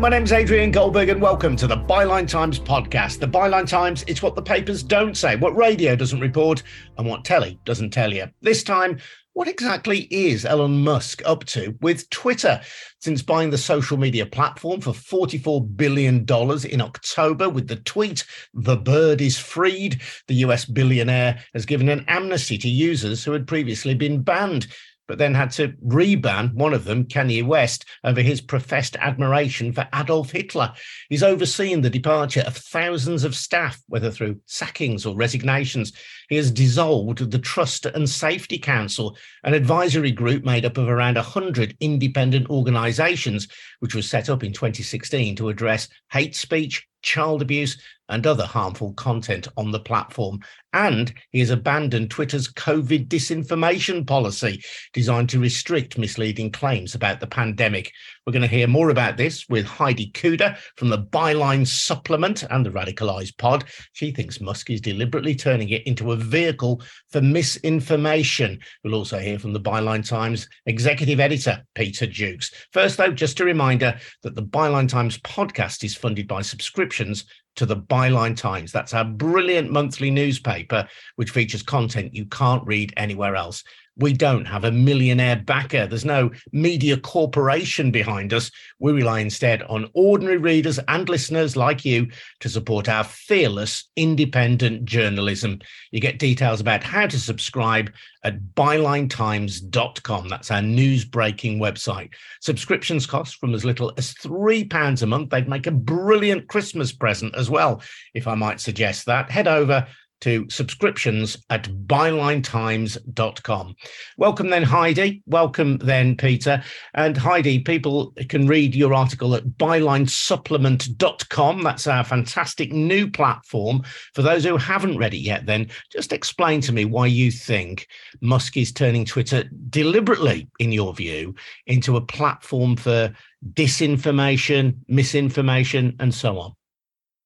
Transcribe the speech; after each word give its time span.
My 0.00 0.10
name 0.10 0.24
is 0.24 0.32
Adrian 0.32 0.72
Goldberg, 0.72 1.08
and 1.08 1.22
welcome 1.22 1.56
to 1.56 1.66
the 1.66 1.78
Byline 1.78 2.28
Times 2.28 2.60
podcast. 2.60 3.18
The 3.18 3.26
Byline 3.26 3.66
Times 3.66 4.02
is 4.02 4.20
what 4.20 4.34
the 4.34 4.42
papers 4.42 4.82
don't 4.82 5.16
say, 5.16 5.36
what 5.36 5.56
radio 5.56 5.96
doesn't 5.96 6.20
report, 6.20 6.62
and 6.98 7.08
what 7.08 7.24
telly 7.24 7.58
doesn't 7.64 7.90
tell 7.90 8.12
you. 8.12 8.26
This 8.42 8.62
time, 8.62 8.98
what 9.32 9.48
exactly 9.48 10.00
is 10.10 10.44
Elon 10.44 10.84
Musk 10.84 11.22
up 11.24 11.44
to 11.46 11.74
with 11.80 12.08
Twitter? 12.10 12.60
Since 13.00 13.22
buying 13.22 13.48
the 13.48 13.58
social 13.58 13.96
media 13.96 14.26
platform 14.26 14.82
for 14.82 14.92
$44 14.92 15.76
billion 15.76 16.26
in 16.70 16.80
October 16.82 17.48
with 17.48 17.66
the 17.66 17.76
tweet, 17.76 18.24
The 18.52 18.76
bird 18.76 19.22
is 19.22 19.38
freed, 19.38 20.02
the 20.28 20.34
US 20.36 20.66
billionaire 20.66 21.42
has 21.54 21.64
given 21.64 21.88
an 21.88 22.04
amnesty 22.06 22.58
to 22.58 22.68
users 22.68 23.24
who 23.24 23.32
had 23.32 23.46
previously 23.46 23.94
been 23.94 24.20
banned 24.20 24.66
but 25.08 25.18
then 25.18 25.34
had 25.34 25.50
to 25.52 25.68
reban 25.86 26.52
one 26.54 26.74
of 26.74 26.84
them, 26.84 27.04
Kanye 27.04 27.44
West, 27.44 27.84
over 28.04 28.20
his 28.20 28.40
professed 28.40 28.96
admiration 28.96 29.72
for 29.72 29.88
Adolf 29.94 30.30
Hitler. 30.30 30.72
He's 31.08 31.22
overseen 31.22 31.80
the 31.80 31.90
departure 31.90 32.42
of 32.46 32.56
thousands 32.56 33.24
of 33.24 33.34
staff, 33.34 33.80
whether 33.88 34.10
through 34.10 34.40
sackings 34.46 35.06
or 35.06 35.16
resignations. 35.16 35.92
He 36.28 36.36
has 36.36 36.50
dissolved 36.50 37.30
the 37.30 37.38
Trust 37.38 37.86
and 37.86 38.08
Safety 38.08 38.58
Council, 38.58 39.16
an 39.44 39.54
advisory 39.54 40.12
group 40.12 40.44
made 40.44 40.64
up 40.64 40.78
of 40.78 40.88
around 40.88 41.16
100 41.16 41.76
independent 41.80 42.50
organizations, 42.50 43.48
which 43.80 43.94
was 43.94 44.08
set 44.08 44.28
up 44.28 44.42
in 44.42 44.52
2016 44.52 45.36
to 45.36 45.48
address 45.48 45.88
hate 46.10 46.34
speech, 46.34 46.86
child 47.06 47.40
abuse, 47.40 47.78
and 48.08 48.26
other 48.26 48.44
harmful 48.44 48.92
content 48.94 49.48
on 49.56 49.70
the 49.70 49.80
platform. 49.80 50.40
And 50.72 51.12
he 51.30 51.40
has 51.40 51.50
abandoned 51.50 52.10
Twitter's 52.10 52.52
COVID 52.52 53.08
disinformation 53.08 54.06
policy 54.06 54.62
designed 54.92 55.28
to 55.30 55.40
restrict 55.40 55.98
misleading 55.98 56.52
claims 56.52 56.94
about 56.94 57.20
the 57.20 57.26
pandemic. 57.26 57.92
We're 58.26 58.32
going 58.32 58.42
to 58.42 58.48
hear 58.48 58.66
more 58.66 58.90
about 58.90 59.16
this 59.16 59.48
with 59.48 59.64
Heidi 59.66 60.10
Cuda 60.10 60.58
from 60.74 60.88
the 60.88 60.98
Byline 60.98 61.64
Supplement 61.64 62.42
and 62.42 62.66
the 62.66 62.70
Radicalized 62.70 63.38
Pod. 63.38 63.66
She 63.92 64.10
thinks 64.10 64.40
Musk 64.40 64.68
is 64.68 64.80
deliberately 64.80 65.36
turning 65.36 65.68
it 65.68 65.86
into 65.86 66.10
a 66.10 66.16
vehicle 66.16 66.82
for 67.12 67.20
misinformation. 67.20 68.58
We'll 68.82 68.96
also 68.96 69.20
hear 69.20 69.38
from 69.38 69.52
the 69.52 69.60
Byline 69.60 70.04
Times 70.04 70.48
executive 70.66 71.20
editor, 71.20 71.62
Peter 71.76 72.04
Jukes. 72.04 72.50
First, 72.72 72.96
though, 72.96 73.12
just 73.12 73.38
a 73.38 73.44
reminder 73.44 73.96
that 74.24 74.34
the 74.34 74.42
Byline 74.42 74.88
Times 74.88 75.18
podcast 75.18 75.84
is 75.84 75.94
funded 75.94 76.26
by 76.26 76.42
subscriptions 76.42 77.26
to 77.54 77.64
the 77.64 77.76
Byline 77.76 78.36
Times. 78.36 78.72
That's 78.72 78.92
our 78.92 79.04
brilliant 79.04 79.70
monthly 79.70 80.10
newspaper, 80.10 80.88
which 81.14 81.30
features 81.30 81.62
content 81.62 82.12
you 82.12 82.26
can't 82.26 82.66
read 82.66 82.92
anywhere 82.96 83.36
else. 83.36 83.62
We 83.98 84.12
don't 84.12 84.44
have 84.44 84.64
a 84.64 84.70
millionaire 84.70 85.36
backer. 85.36 85.86
There's 85.86 86.04
no 86.04 86.30
media 86.52 86.98
corporation 86.98 87.90
behind 87.90 88.34
us. 88.34 88.50
We 88.78 88.92
rely 88.92 89.20
instead 89.20 89.62
on 89.62 89.90
ordinary 89.94 90.36
readers 90.36 90.78
and 90.86 91.08
listeners 91.08 91.56
like 91.56 91.84
you 91.84 92.08
to 92.40 92.48
support 92.50 92.90
our 92.90 93.04
fearless 93.04 93.88
independent 93.96 94.84
journalism. 94.84 95.60
You 95.92 96.00
get 96.00 96.18
details 96.18 96.60
about 96.60 96.84
how 96.84 97.06
to 97.06 97.18
subscribe 97.18 97.90
at 98.22 98.38
bylinetimes.com. 98.54 100.28
That's 100.28 100.50
our 100.50 100.62
news 100.62 101.04
breaking 101.06 101.58
website. 101.58 102.10
Subscriptions 102.42 103.06
cost 103.06 103.36
from 103.36 103.54
as 103.54 103.64
little 103.64 103.92
as 103.96 104.12
£3 104.14 105.02
a 105.02 105.06
month. 105.06 105.30
They'd 105.30 105.48
make 105.48 105.66
a 105.66 105.72
brilliant 105.72 106.48
Christmas 106.48 106.92
present 106.92 107.34
as 107.34 107.48
well, 107.48 107.80
if 108.14 108.28
I 108.28 108.34
might 108.34 108.60
suggest 108.60 109.06
that. 109.06 109.30
Head 109.30 109.48
over 109.48 109.86
to 110.20 110.46
subscriptions 110.48 111.36
at 111.50 111.64
bylinetimes.com. 111.64 113.74
Welcome 114.16 114.50
then, 114.50 114.62
Heidi. 114.62 115.22
Welcome 115.26 115.78
then, 115.78 116.16
Peter. 116.16 116.62
And 116.94 117.16
Heidi, 117.16 117.58
people 117.60 118.12
can 118.28 118.46
read 118.46 118.74
your 118.74 118.94
article 118.94 119.34
at 119.34 119.44
bylinesupplement.com. 119.44 121.62
That's 121.62 121.86
our 121.86 122.04
fantastic 122.04 122.72
new 122.72 123.10
platform. 123.10 123.82
For 124.14 124.22
those 124.22 124.44
who 124.44 124.56
haven't 124.56 124.98
read 124.98 125.14
it 125.14 125.18
yet, 125.18 125.46
then 125.46 125.68
just 125.92 126.12
explain 126.12 126.60
to 126.62 126.72
me 126.72 126.84
why 126.84 127.06
you 127.06 127.30
think 127.30 127.86
Musk 128.20 128.56
is 128.56 128.72
turning 128.72 129.04
Twitter 129.04 129.44
deliberately, 129.70 130.48
in 130.58 130.72
your 130.72 130.92
view, 130.94 131.34
into 131.66 131.96
a 131.96 132.00
platform 132.00 132.74
for 132.76 133.14
disinformation, 133.52 134.76
misinformation, 134.88 135.94
and 136.00 136.14
so 136.14 136.38
on. 136.38 136.55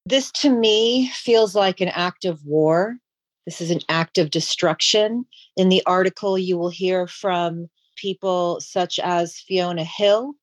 This 0.05 0.31
to 0.33 0.49
me 0.49 1.09
feels 1.09 1.55
like 1.55 1.79
an 1.79 1.89
act 1.89 2.25
of 2.25 2.43
war. 2.45 2.97
This 3.45 3.61
is 3.61 3.71
an 3.71 3.81
act 3.89 4.17
of 4.17 4.31
destruction. 4.31 5.25
In 5.55 5.69
the 5.69 5.83
article, 5.85 6.37
you 6.37 6.57
will 6.57 6.69
hear 6.69 7.07
from 7.07 7.69
people 7.95 8.59
such 8.61 8.99
as 8.99 9.39
Fiona 9.39 9.83
Hill, 9.83 10.33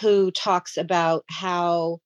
who 0.00 0.30
talks 0.30 0.76
about 0.76 1.24
how 1.28 2.00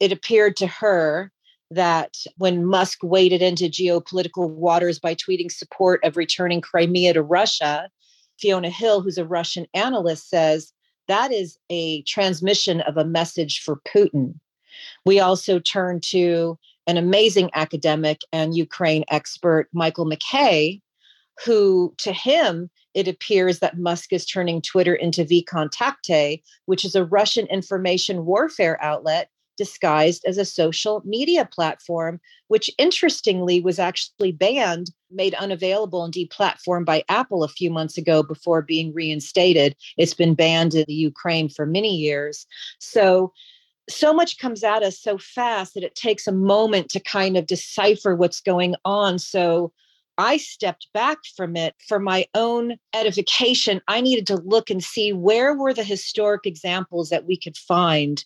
it 0.00 0.12
appeared 0.12 0.56
to 0.56 0.66
her 0.66 1.32
that 1.70 2.16
when 2.36 2.64
Musk 2.64 3.00
waded 3.02 3.42
into 3.42 3.64
geopolitical 3.64 4.48
waters 4.48 4.98
by 4.98 5.14
tweeting 5.14 5.50
support 5.50 6.02
of 6.04 6.16
returning 6.16 6.60
Crimea 6.60 7.12
to 7.14 7.22
Russia, 7.22 7.90
Fiona 8.38 8.70
Hill, 8.70 9.02
who's 9.02 9.18
a 9.18 9.26
Russian 9.26 9.66
analyst, 9.74 10.30
says 10.30 10.72
that 11.08 11.32
is 11.32 11.58
a 11.68 12.02
transmission 12.02 12.80
of 12.82 12.96
a 12.96 13.04
message 13.04 13.60
for 13.60 13.80
Putin. 13.86 14.34
We 15.04 15.20
also 15.20 15.58
turn 15.58 16.00
to 16.10 16.58
an 16.86 16.96
amazing 16.96 17.50
academic 17.54 18.22
and 18.32 18.56
Ukraine 18.56 19.04
expert, 19.10 19.68
Michael 19.72 20.06
McKay, 20.06 20.80
who 21.44 21.94
to 21.98 22.12
him, 22.12 22.70
it 22.94 23.06
appears 23.06 23.60
that 23.60 23.78
Musk 23.78 24.12
is 24.12 24.26
turning 24.26 24.60
Twitter 24.60 24.94
into 24.94 25.24
VKontakte, 25.24 26.42
which 26.66 26.84
is 26.84 26.94
a 26.94 27.04
Russian 27.04 27.46
information 27.46 28.24
warfare 28.24 28.82
outlet 28.82 29.30
disguised 29.56 30.24
as 30.26 30.38
a 30.38 30.44
social 30.44 31.02
media 31.04 31.44
platform, 31.44 32.20
which 32.46 32.70
interestingly 32.78 33.60
was 33.60 33.78
actually 33.78 34.32
banned, 34.32 34.90
made 35.10 35.34
unavailable, 35.34 36.04
and 36.04 36.14
deplatformed 36.14 36.86
by 36.86 37.04
Apple 37.08 37.44
a 37.44 37.48
few 37.48 37.70
months 37.70 37.98
ago 37.98 38.22
before 38.22 38.62
being 38.62 38.94
reinstated. 38.94 39.76
It's 39.98 40.14
been 40.14 40.34
banned 40.34 40.74
in 40.74 40.84
the 40.86 40.94
Ukraine 40.94 41.48
for 41.48 41.66
many 41.66 41.94
years. 41.94 42.46
So 42.78 43.32
so 43.88 44.12
much 44.12 44.38
comes 44.38 44.62
at 44.62 44.82
us 44.82 45.00
so 45.00 45.18
fast 45.18 45.74
that 45.74 45.84
it 45.84 45.94
takes 45.94 46.26
a 46.26 46.32
moment 46.32 46.90
to 46.90 47.00
kind 47.00 47.36
of 47.36 47.46
decipher 47.46 48.14
what's 48.14 48.40
going 48.40 48.74
on. 48.84 49.18
So 49.18 49.72
I 50.18 50.36
stepped 50.36 50.88
back 50.92 51.18
from 51.36 51.56
it 51.56 51.74
for 51.86 51.98
my 51.98 52.26
own 52.34 52.76
edification. 52.92 53.80
I 53.86 54.00
needed 54.00 54.26
to 54.28 54.36
look 54.36 54.68
and 54.68 54.82
see 54.82 55.12
where 55.12 55.54
were 55.54 55.72
the 55.72 55.84
historic 55.84 56.44
examples 56.44 57.10
that 57.10 57.26
we 57.26 57.38
could 57.38 57.56
find 57.56 58.24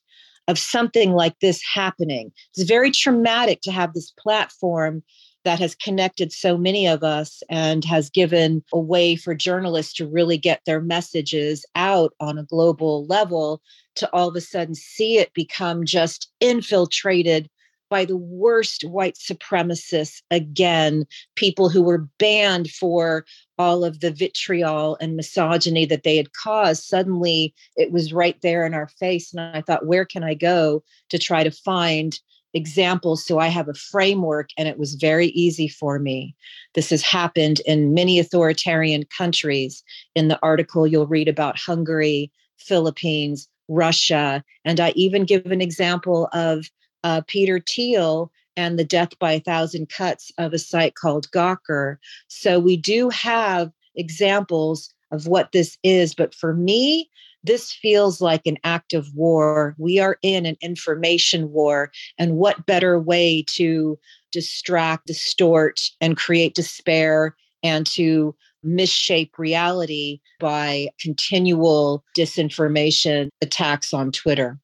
of 0.48 0.58
something 0.58 1.12
like 1.12 1.38
this 1.40 1.62
happening. 1.62 2.32
It's 2.54 2.68
very 2.68 2.90
traumatic 2.90 3.60
to 3.62 3.72
have 3.72 3.92
this 3.92 4.10
platform 4.18 5.02
that 5.44 5.58
has 5.58 5.74
connected 5.74 6.32
so 6.32 6.56
many 6.56 6.86
of 6.86 7.02
us 7.02 7.42
and 7.48 7.84
has 7.84 8.10
given 8.10 8.62
a 8.72 8.78
way 8.78 9.16
for 9.16 9.34
journalists 9.34 9.92
to 9.94 10.06
really 10.06 10.38
get 10.38 10.60
their 10.66 10.80
messages 10.80 11.64
out 11.74 12.12
on 12.20 12.38
a 12.38 12.44
global 12.44 13.06
level 13.06 13.60
to 13.96 14.08
all 14.12 14.28
of 14.28 14.36
a 14.36 14.40
sudden 14.40 14.74
see 14.74 15.18
it 15.18 15.34
become 15.34 15.84
just 15.84 16.30
infiltrated 16.40 17.48
by 17.92 18.06
the 18.06 18.16
worst 18.16 18.84
white 18.84 19.16
supremacists 19.16 20.22
again, 20.30 21.04
people 21.36 21.68
who 21.68 21.82
were 21.82 22.08
banned 22.18 22.70
for 22.70 23.26
all 23.58 23.84
of 23.84 24.00
the 24.00 24.10
vitriol 24.10 24.96
and 24.98 25.14
misogyny 25.14 25.84
that 25.84 26.02
they 26.02 26.16
had 26.16 26.32
caused. 26.32 26.84
Suddenly 26.84 27.54
it 27.76 27.92
was 27.92 28.14
right 28.14 28.40
there 28.40 28.64
in 28.64 28.72
our 28.72 28.88
face. 28.88 29.34
And 29.34 29.42
I 29.42 29.60
thought, 29.60 29.84
where 29.84 30.06
can 30.06 30.24
I 30.24 30.32
go 30.32 30.82
to 31.10 31.18
try 31.18 31.44
to 31.44 31.50
find 31.50 32.18
examples 32.54 33.24
so 33.24 33.38
I 33.38 33.48
have 33.48 33.68
a 33.68 33.74
framework 33.74 34.50
and 34.56 34.68
it 34.68 34.78
was 34.78 34.94
very 34.94 35.28
easy 35.28 35.68
for 35.68 35.98
me. 35.98 36.34
This 36.74 36.90
has 36.90 37.02
happened 37.02 37.60
in 37.66 37.94
many 37.94 38.18
authoritarian 38.18 39.04
countries. 39.16 39.82
In 40.14 40.28
the 40.28 40.38
article, 40.42 40.86
you'll 40.86 41.06
read 41.06 41.28
about 41.28 41.58
Hungary, 41.58 42.30
Philippines, 42.58 43.48
Russia, 43.68 44.44
and 44.64 44.80
I 44.80 44.90
even 44.90 45.24
give 45.24 45.46
an 45.46 45.60
example 45.60 46.28
of 46.32 46.66
uh, 47.04 47.22
Peter 47.26 47.60
Thiel 47.60 48.30
and 48.56 48.78
the 48.78 48.84
death 48.84 49.18
by 49.18 49.32
a 49.32 49.40
thousand 49.40 49.88
cuts 49.88 50.30
of 50.38 50.52
a 50.52 50.58
site 50.58 50.94
called 50.94 51.30
Gawker. 51.30 51.96
So 52.28 52.58
we 52.58 52.76
do 52.76 53.08
have 53.08 53.72
examples 53.94 54.92
of 55.10 55.26
what 55.26 55.52
this 55.52 55.78
is, 55.82 56.14
but 56.14 56.34
for 56.34 56.54
me, 56.54 57.10
this 57.44 57.72
feels 57.72 58.20
like 58.20 58.46
an 58.46 58.58
act 58.64 58.92
of 58.92 59.12
war. 59.14 59.74
We 59.78 59.98
are 59.98 60.18
in 60.22 60.46
an 60.46 60.56
information 60.60 61.50
war. 61.50 61.90
And 62.18 62.36
what 62.36 62.66
better 62.66 62.98
way 62.98 63.44
to 63.54 63.98
distract, 64.30 65.06
distort, 65.06 65.90
and 66.00 66.16
create 66.16 66.54
despair 66.54 67.36
and 67.62 67.86
to 67.88 68.34
misshape 68.64 69.38
reality 69.38 70.20
by 70.38 70.88
continual 71.00 72.04
disinformation 72.16 73.28
attacks 73.40 73.92
on 73.92 74.12
Twitter? 74.12 74.58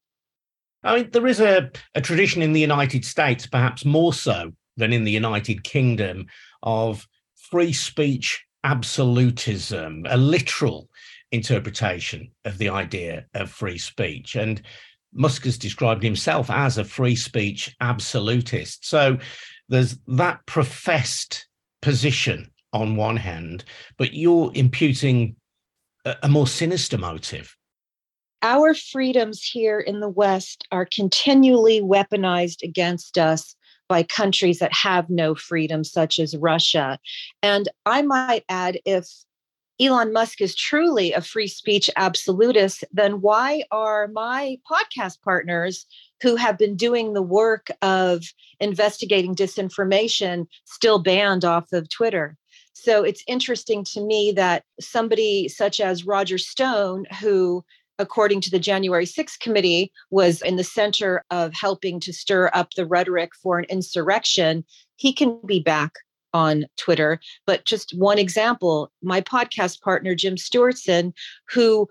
I 0.85 0.97
mean, 0.97 1.11
there 1.11 1.27
is 1.27 1.41
a, 1.41 1.71
a 1.95 2.01
tradition 2.01 2.41
in 2.43 2.53
the 2.53 2.61
United 2.61 3.05
States, 3.05 3.47
perhaps 3.47 3.85
more 3.85 4.13
so 4.13 4.53
than 4.77 4.93
in 4.93 5.05
the 5.05 5.11
United 5.11 5.65
Kingdom, 5.65 6.27
of 6.63 7.09
free 7.51 7.73
speech 7.73 8.45
absolutism, 8.65 10.05
a 10.09 10.17
literal 10.17 10.89
interpretation 11.33 12.31
of 12.45 12.59
the 12.59 12.69
idea 12.69 13.27
of 13.35 13.51
free 13.51 13.79
speech. 13.79 14.35
And 14.35 14.63
Musk 15.13 15.45
has 15.45 15.59
described 15.59 16.03
himself 16.03 16.51
as 16.51 16.79
a 16.79 16.85
free 16.85 17.17
speech 17.17 17.75
absolutist. 17.81 18.87
So 18.87 19.19
there's 19.69 19.99
that 20.07 20.45
professed 20.47 21.47
position 21.83 22.51
on 22.73 22.97
one 22.97 23.17
hand, 23.17 23.65
but 23.97 24.13
you're 24.13 24.51
imputing 24.55 25.37
a, 26.05 26.17
a 26.25 26.29
more 26.29 26.47
sinister 26.47 26.99
motive. 26.99 27.55
Our 28.43 28.75
freedoms 28.75 29.43
here 29.43 29.81
in 29.81 30.01
the 30.01 30.09
West 30.09 30.67
are 30.71 30.87
continually 30.87 31.81
weaponized 31.81 32.63
against 32.63 33.19
us 33.19 33.57
by 33.89 34.03
countries 34.03 34.59
that 34.59 34.73
have 34.73 35.09
no 35.09 35.35
freedom, 35.35 35.83
such 35.83 36.19
as 36.19 36.37
Russia. 36.37 36.99
And 37.43 37.69
I 37.87 38.03
might 38.03 38.45
add, 38.49 38.79
if 38.85 39.09
Elon 39.81 40.13
Musk 40.13 40.41
is 40.41 40.57
truly 40.57 41.13
a 41.13 41.21
free 41.21 41.47
speech 41.47 41.89
absolutist, 41.97 42.85
then 42.93 43.21
why 43.21 43.63
are 43.71 44.09
my 44.09 44.59
podcast 44.69 45.23
partners 45.23 45.87
who 46.21 46.35
have 46.35 46.59
been 46.59 46.75
doing 46.75 47.13
the 47.13 47.23
work 47.23 47.69
of 47.81 48.25
investigating 48.59 49.37
disinformation 49.37 50.47
still 50.65 50.99
banned 50.99 51.45
off 51.45 51.73
of 51.73 51.89
Twitter? 51.89 52.37
So 52.73 53.05
it's 53.05 53.23
interesting 53.29 53.85
to 53.93 54.01
me 54.01 54.33
that 54.33 54.65
somebody 54.81 55.49
such 55.49 55.81
as 55.81 56.07
Roger 56.07 56.39
Stone, 56.39 57.05
who 57.21 57.65
according 58.01 58.41
to 58.41 58.51
the 58.51 58.61
January 58.61 59.05
6th 59.05 59.41
committee, 59.41 59.93
was 60.11 60.41
in 60.43 60.57
the 60.57 60.65
center 60.65 61.25
of 61.31 61.53
helping 61.53 61.99
to 62.01 62.13
stir 62.13 62.51
up 62.55 62.75
the 62.75 62.87
rhetoric 62.87 63.31
for 63.43 63.59
an 63.59 63.65
insurrection, 63.69 64.65
he 64.97 65.13
can 65.13 65.41
be 65.47 65.61
back 65.61 65.93
on 66.35 66.65
Twitter. 66.77 67.21
But 67.47 67.65
just 67.65 67.97
one 67.97 68.19
example 68.19 68.91
my 69.03 69.21
podcast 69.21 69.81
partner, 69.81 70.15
Jim 70.15 70.37
Stewartson, 70.37 71.13
who 71.51 71.89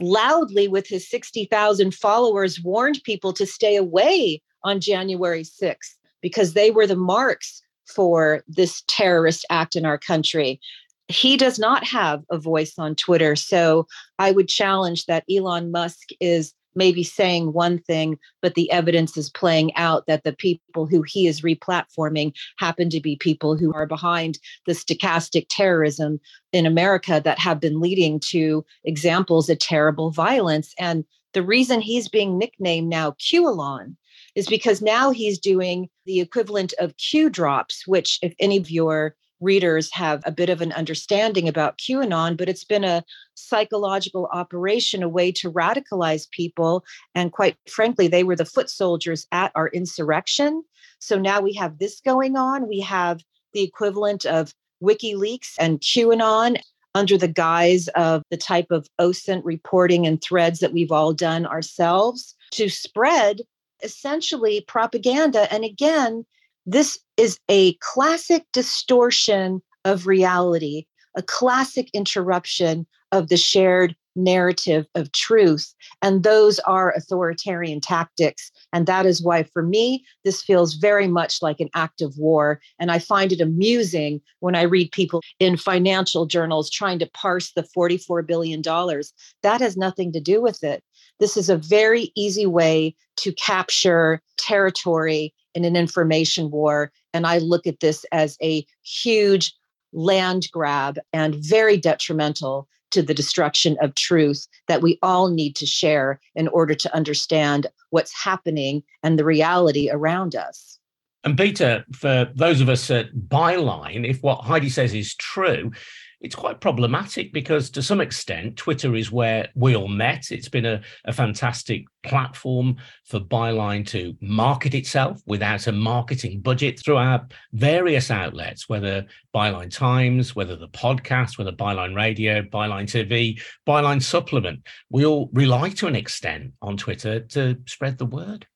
loudly 0.00 0.68
with 0.68 0.86
his 0.86 1.08
60,000 1.08 1.94
followers 1.94 2.62
warned 2.62 3.00
people 3.04 3.32
to 3.32 3.46
stay 3.46 3.76
away 3.76 4.40
on 4.62 4.80
January 4.80 5.42
6th 5.42 5.96
because 6.20 6.52
they 6.52 6.70
were 6.70 6.86
the 6.86 6.96
marks 6.96 7.62
for 7.86 8.44
this 8.46 8.82
terrorist 8.86 9.44
act 9.50 9.74
in 9.74 9.84
our 9.84 9.98
country 9.98 10.60
he 11.08 11.38
does 11.38 11.58
not 11.58 11.84
have 11.84 12.22
a 12.30 12.38
voice 12.38 12.74
on 12.78 12.94
Twitter. 12.94 13.34
So 13.34 13.86
I 14.18 14.30
would 14.30 14.48
challenge 14.48 15.06
that 15.06 15.24
Elon 15.30 15.70
Musk 15.70 16.08
is 16.20 16.52
maybe 16.78 17.02
saying 17.02 17.52
one 17.52 17.78
thing, 17.78 18.18
but 18.40 18.54
the 18.54 18.70
evidence 18.70 19.16
is 19.16 19.28
playing 19.28 19.74
out 19.74 20.06
that 20.06 20.24
the 20.24 20.32
people 20.32 20.86
who 20.86 21.02
he 21.02 21.26
is 21.26 21.42
replatforming 21.42 22.32
happen 22.56 22.88
to 22.88 23.00
be 23.00 23.16
people 23.16 23.56
who 23.56 23.74
are 23.74 23.86
behind 23.86 24.38
the 24.66 24.72
stochastic 24.72 25.46
terrorism 25.50 26.18
in 26.52 26.64
America 26.64 27.20
that 27.22 27.38
have 27.38 27.60
been 27.60 27.80
leading 27.80 28.18
to 28.20 28.64
examples 28.84 29.50
of 29.50 29.58
terrible 29.58 30.10
violence. 30.10 30.72
And 30.78 31.04
the 31.34 31.42
reason 31.42 31.80
he's 31.80 32.08
being 32.08 32.38
nicknamed 32.38 32.88
now 32.88 33.10
QAnon 33.20 33.96
is 34.34 34.46
because 34.46 34.80
now 34.80 35.10
he's 35.10 35.38
doing 35.38 35.88
the 36.06 36.20
equivalent 36.20 36.72
of 36.78 36.96
Q 36.96 37.28
drops, 37.28 37.86
which, 37.86 38.18
if 38.22 38.34
any 38.38 38.56
of 38.56 38.70
your 38.70 39.14
readers 39.40 39.92
have 39.92 40.22
a 40.24 40.32
bit 40.32 40.50
of 40.50 40.60
an 40.60 40.72
understanding 40.72 41.48
about 41.48 41.78
QAnon, 41.78 42.36
but 42.36 42.48
it's 42.48 42.64
been 42.64 42.84
a 42.84 43.04
psychological 43.34 44.28
operation, 44.32 45.02
a 45.02 45.08
way 45.08 45.32
to 45.32 45.52
radicalize 45.52 46.30
people. 46.30 46.84
And 47.14 47.32
quite 47.32 47.56
frankly, 47.68 48.08
they 48.08 48.24
were 48.24 48.36
the 48.36 48.44
foot 48.44 48.70
soldiers 48.70 49.26
at 49.32 49.52
our 49.54 49.68
insurrection. 49.68 50.62
So 50.98 51.18
now 51.18 51.40
we 51.40 51.52
have 51.54 51.78
this 51.78 52.00
going 52.00 52.36
on. 52.36 52.68
We 52.68 52.80
have 52.80 53.20
the 53.52 53.62
equivalent 53.62 54.26
of 54.26 54.52
WikiLeaks 54.82 55.54
and 55.58 55.80
QAnon 55.80 56.60
under 56.94 57.18
the 57.18 57.28
guise 57.28 57.88
of 57.88 58.22
the 58.30 58.36
type 58.36 58.66
of 58.70 58.88
OSINT 59.00 59.42
reporting 59.44 60.06
and 60.06 60.20
threads 60.20 60.60
that 60.60 60.72
we've 60.72 60.92
all 60.92 61.12
done 61.12 61.46
ourselves 61.46 62.34
to 62.52 62.68
spread 62.68 63.42
essentially 63.82 64.64
propaganda. 64.66 65.52
And 65.52 65.64
again, 65.64 66.24
this 66.68 66.98
is 67.16 67.38
a 67.48 67.72
classic 67.74 68.44
distortion 68.52 69.62
of 69.86 70.06
reality, 70.06 70.84
a 71.16 71.22
classic 71.22 71.88
interruption 71.94 72.86
of 73.10 73.28
the 73.28 73.38
shared 73.38 73.96
narrative 74.14 74.86
of 74.94 75.10
truth. 75.12 75.74
And 76.02 76.24
those 76.24 76.58
are 76.60 76.92
authoritarian 76.94 77.80
tactics. 77.80 78.50
And 78.72 78.86
that 78.86 79.06
is 79.06 79.22
why, 79.22 79.44
for 79.44 79.62
me, 79.62 80.04
this 80.24 80.42
feels 80.42 80.74
very 80.74 81.06
much 81.06 81.40
like 81.40 81.58
an 81.60 81.70
act 81.74 82.02
of 82.02 82.18
war. 82.18 82.60
And 82.78 82.90
I 82.90 82.98
find 82.98 83.32
it 83.32 83.40
amusing 83.40 84.20
when 84.40 84.54
I 84.54 84.62
read 84.62 84.92
people 84.92 85.22
in 85.38 85.56
financial 85.56 86.26
journals 86.26 86.68
trying 86.68 86.98
to 86.98 87.10
parse 87.14 87.52
the 87.52 87.62
$44 87.62 88.26
billion. 88.26 88.60
That 88.60 89.60
has 89.60 89.76
nothing 89.76 90.12
to 90.12 90.20
do 90.20 90.42
with 90.42 90.62
it. 90.62 90.82
This 91.18 91.36
is 91.36 91.48
a 91.48 91.56
very 91.56 92.12
easy 92.14 92.46
way 92.46 92.94
to 93.16 93.32
capture 93.32 94.20
territory 94.36 95.32
in 95.58 95.64
an 95.64 95.74
information 95.74 96.52
war. 96.52 96.92
And 97.12 97.26
I 97.26 97.38
look 97.38 97.66
at 97.66 97.80
this 97.80 98.06
as 98.12 98.38
a 98.40 98.64
huge 98.84 99.52
land 99.92 100.46
grab 100.52 101.00
and 101.12 101.34
very 101.34 101.76
detrimental 101.76 102.68
to 102.92 103.02
the 103.02 103.12
destruction 103.12 103.76
of 103.82 103.96
truth 103.96 104.46
that 104.68 104.82
we 104.82 105.00
all 105.02 105.30
need 105.30 105.56
to 105.56 105.66
share 105.66 106.20
in 106.36 106.46
order 106.48 106.76
to 106.76 106.94
understand 106.94 107.66
what's 107.90 108.14
happening 108.14 108.84
and 109.02 109.18
the 109.18 109.24
reality 109.24 109.90
around 109.90 110.36
us. 110.36 110.78
And 111.24 111.36
Peter, 111.36 111.84
for 111.92 112.30
those 112.36 112.60
of 112.60 112.68
us 112.68 112.88
at 112.90 113.12
Byline, 113.12 114.08
if 114.08 114.22
what 114.22 114.44
Heidi 114.44 114.70
says 114.70 114.94
is 114.94 115.16
true, 115.16 115.72
it's 116.20 116.34
quite 116.34 116.60
problematic 116.60 117.32
because 117.32 117.70
to 117.70 117.82
some 117.82 118.00
extent 118.00 118.56
twitter 118.56 118.94
is 118.94 119.12
where 119.12 119.48
we 119.54 119.76
all 119.76 119.88
met. 119.88 120.30
It's 120.30 120.48
been 120.48 120.66
a, 120.66 120.80
a 121.04 121.12
fantastic 121.12 121.84
platform 122.02 122.76
for 123.04 123.20
byline 123.20 123.86
to 123.88 124.16
market 124.20 124.74
itself 124.74 125.20
without 125.26 125.66
a 125.66 125.72
marketing 125.72 126.40
budget 126.40 126.80
through 126.80 126.96
our 126.96 127.26
various 127.52 128.10
outlets 128.10 128.68
whether 128.68 129.06
byline 129.34 129.72
times 129.72 130.34
whether 130.34 130.56
the 130.56 130.68
podcast 130.68 131.38
whether 131.38 131.52
byline 131.52 131.94
radio 131.94 132.42
byline 132.42 132.84
tv 132.84 133.40
byline 133.66 134.02
supplement. 134.02 134.60
We 134.90 135.04
all 135.04 135.30
rely 135.32 135.70
to 135.70 135.86
an 135.86 135.96
extent 135.96 136.52
on 136.62 136.76
twitter 136.76 137.20
to 137.20 137.58
spread 137.66 137.98
the 137.98 138.06
word. 138.06 138.46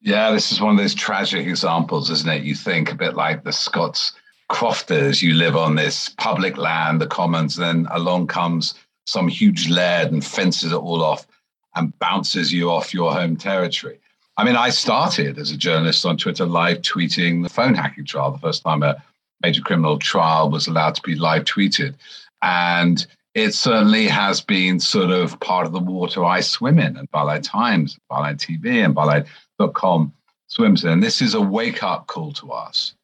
Yeah, 0.00 0.32
this 0.32 0.50
is 0.50 0.60
one 0.60 0.72
of 0.72 0.78
those 0.78 0.96
tragic 0.96 1.46
examples, 1.46 2.10
isn't 2.10 2.28
it? 2.28 2.42
You 2.42 2.56
think 2.56 2.90
a 2.90 2.96
bit 2.96 3.14
like 3.14 3.44
the 3.44 3.52
Scots 3.52 4.14
crofters, 4.52 5.22
you 5.22 5.32
live 5.32 5.56
on 5.56 5.74
this 5.74 6.10
public 6.10 6.58
land, 6.58 7.00
the 7.00 7.06
commons, 7.06 7.56
then 7.56 7.88
along 7.90 8.26
comes 8.26 8.74
some 9.06 9.26
huge 9.26 9.70
laird 9.70 10.12
and 10.12 10.24
fences 10.24 10.72
it 10.72 10.76
all 10.76 11.02
off 11.02 11.26
and 11.74 11.98
bounces 11.98 12.52
you 12.52 12.70
off 12.70 12.92
your 12.92 13.12
home 13.12 13.34
territory. 13.34 13.98
I 14.36 14.44
mean, 14.44 14.54
I 14.54 14.68
started 14.68 15.38
as 15.38 15.50
a 15.50 15.56
journalist 15.56 16.04
on 16.04 16.18
Twitter 16.18 16.44
live 16.44 16.82
tweeting 16.82 17.42
the 17.42 17.48
phone 17.48 17.74
hacking 17.74 18.04
trial, 18.04 18.30
the 18.30 18.38
first 18.38 18.62
time 18.62 18.82
a 18.82 19.02
major 19.42 19.62
criminal 19.62 19.98
trial 19.98 20.50
was 20.50 20.66
allowed 20.66 20.94
to 20.96 21.02
be 21.02 21.14
live 21.14 21.44
tweeted. 21.44 21.94
And 22.42 23.04
it 23.34 23.54
certainly 23.54 24.06
has 24.06 24.42
been 24.42 24.80
sort 24.80 25.10
of 25.10 25.40
part 25.40 25.64
of 25.64 25.72
the 25.72 25.80
water 25.80 26.26
I 26.26 26.40
swim 26.40 26.78
in, 26.78 26.98
and 26.98 27.10
Byline 27.10 27.42
Times, 27.42 27.98
Byline 28.10 28.36
TV, 28.36 28.84
and 28.84 28.94
Byline.com 28.94 30.12
swims 30.48 30.84
in. 30.84 30.90
And 30.90 31.02
this 31.02 31.22
is 31.22 31.32
a 31.32 31.40
wake 31.40 31.82
up 31.82 32.06
call 32.06 32.32
to 32.34 32.52
us 32.52 32.94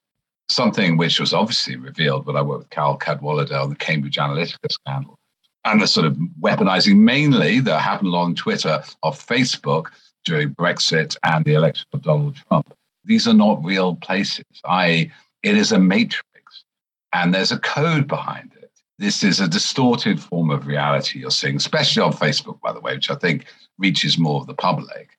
something 0.48 0.96
which 0.96 1.20
was 1.20 1.34
obviously 1.34 1.76
revealed 1.76 2.26
when 2.26 2.36
I 2.36 2.42
worked 2.42 2.60
with 2.60 2.70
Carole 2.70 2.98
Cadwalladr 2.98 3.62
on 3.62 3.70
the 3.70 3.76
Cambridge 3.76 4.16
Analytica 4.16 4.70
scandal. 4.70 5.18
And 5.64 5.82
the 5.82 5.86
sort 5.86 6.06
of 6.06 6.16
weaponizing 6.40 6.96
mainly 6.96 7.60
that 7.60 7.80
happened 7.80 8.14
on 8.14 8.34
Twitter 8.34 8.82
of 9.02 9.18
Facebook 9.18 9.88
during 10.24 10.54
Brexit 10.54 11.16
and 11.24 11.44
the 11.44 11.54
election 11.54 11.86
of 11.92 12.02
Donald 12.02 12.36
Trump. 12.36 12.72
These 13.04 13.28
are 13.28 13.34
not 13.34 13.64
real 13.64 13.96
places. 13.96 14.44
I 14.64 15.10
it 15.42 15.56
is 15.56 15.72
a 15.72 15.78
matrix 15.78 16.64
and 17.12 17.34
there's 17.34 17.52
a 17.52 17.58
code 17.58 18.06
behind 18.06 18.52
it. 18.60 18.70
This 18.98 19.22
is 19.22 19.40
a 19.40 19.48
distorted 19.48 20.20
form 20.20 20.50
of 20.50 20.66
reality 20.66 21.20
you're 21.20 21.30
seeing, 21.30 21.56
especially 21.56 22.02
on 22.02 22.12
Facebook, 22.12 22.60
by 22.60 22.72
the 22.72 22.80
way, 22.80 22.94
which 22.94 23.10
I 23.10 23.14
think 23.14 23.46
reaches 23.78 24.18
more 24.18 24.40
of 24.40 24.46
the 24.46 24.54
public. 24.54 25.10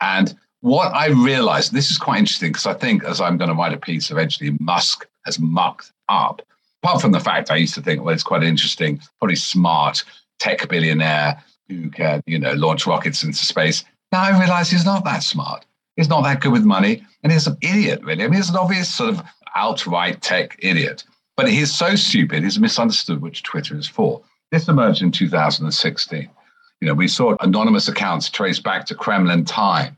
And 0.00 0.36
what 0.60 0.94
I 0.94 1.08
realized, 1.08 1.72
this 1.72 1.90
is 1.90 1.98
quite 1.98 2.18
interesting 2.18 2.50
because 2.50 2.66
I 2.66 2.74
think 2.74 3.04
as 3.04 3.20
I'm 3.20 3.38
going 3.38 3.48
to 3.48 3.56
write 3.56 3.72
a 3.72 3.78
piece 3.78 4.10
eventually, 4.10 4.56
Musk 4.60 5.06
has 5.24 5.38
mucked 5.38 5.92
up. 6.08 6.42
Apart 6.82 7.00
from 7.00 7.12
the 7.12 7.20
fact 7.20 7.50
I 7.50 7.56
used 7.56 7.74
to 7.74 7.82
think, 7.82 8.02
well, 8.02 8.14
it's 8.14 8.22
quite 8.22 8.42
interesting, 8.42 9.00
probably 9.18 9.36
smart 9.36 10.04
tech 10.38 10.66
billionaire 10.68 11.42
who 11.68 11.90
can, 11.90 12.22
you 12.26 12.38
know, 12.38 12.52
launch 12.54 12.86
rockets 12.86 13.22
into 13.22 13.38
space. 13.38 13.84
Now 14.12 14.22
I 14.22 14.38
realize 14.38 14.70
he's 14.70 14.84
not 14.84 15.04
that 15.04 15.22
smart. 15.22 15.64
He's 15.96 16.08
not 16.08 16.22
that 16.24 16.40
good 16.40 16.52
with 16.52 16.64
money. 16.64 17.06
And 17.22 17.32
he's 17.32 17.46
an 17.46 17.56
idiot, 17.60 18.02
really. 18.02 18.24
I 18.24 18.28
mean, 18.28 18.36
he's 18.36 18.50
an 18.50 18.56
obvious 18.56 18.92
sort 18.92 19.10
of 19.10 19.22
outright 19.54 20.22
tech 20.22 20.56
idiot. 20.60 21.04
But 21.36 21.48
he's 21.48 21.74
so 21.74 21.94
stupid, 21.94 22.42
he's 22.42 22.58
misunderstood 22.58 23.22
which 23.22 23.42
Twitter 23.42 23.76
is 23.76 23.88
for. 23.88 24.22
This 24.50 24.68
emerged 24.68 25.02
in 25.02 25.12
2016. 25.12 26.28
You 26.80 26.88
know, 26.88 26.94
we 26.94 27.08
saw 27.08 27.36
anonymous 27.40 27.88
accounts 27.88 28.30
traced 28.30 28.62
back 28.62 28.86
to 28.86 28.94
Kremlin 28.94 29.44
time 29.44 29.96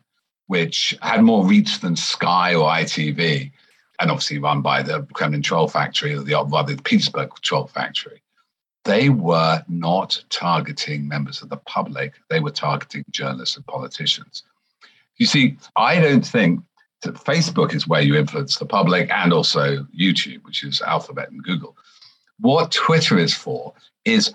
which 0.53 0.95
had 1.01 1.23
more 1.23 1.47
reach 1.47 1.81
than 1.81 1.97
Sky 1.97 2.55
or 2.55 2.69
ITV, 2.69 3.51
and 3.99 4.11
obviously 4.11 4.39
run 4.39 4.61
by 4.61 4.83
the 4.83 5.01
Kremlin 5.15 5.41
Troll 5.41 5.67
Factory, 5.67 6.13
or 6.15 6.21
the, 6.21 6.35
rather 6.47 6.75
the 6.75 6.83
Petersburg 6.83 7.31
Troll 7.41 7.69
Factory. 7.69 8.23
They 8.85 9.09
were 9.09 9.65
not 9.67 10.23
targeting 10.29 11.09
members 11.09 11.41
of 11.41 11.49
the 11.49 11.57
public, 11.57 12.13
they 12.29 12.41
were 12.41 12.51
targeting 12.51 13.03
journalists 13.11 13.57
and 13.57 13.67
politicians. 13.67 14.43
You 15.17 15.25
see, 15.25 15.57
I 15.75 15.99
don't 15.99 16.27
think 16.27 16.61
that 17.01 17.15
Facebook 17.15 17.75
is 17.75 17.89
where 17.89 18.03
you 18.03 18.17
influence 18.17 18.59
the 18.59 18.67
public 18.67 19.11
and 19.11 19.33
also 19.33 19.87
YouTube, 19.99 20.45
which 20.45 20.65
is 20.65 20.83
Alphabet 20.83 21.31
and 21.31 21.43
Google. 21.43 21.79
What 22.41 22.73
Twitter 22.73 23.17
is 23.17 23.33
for 23.33 23.73
is 24.05 24.35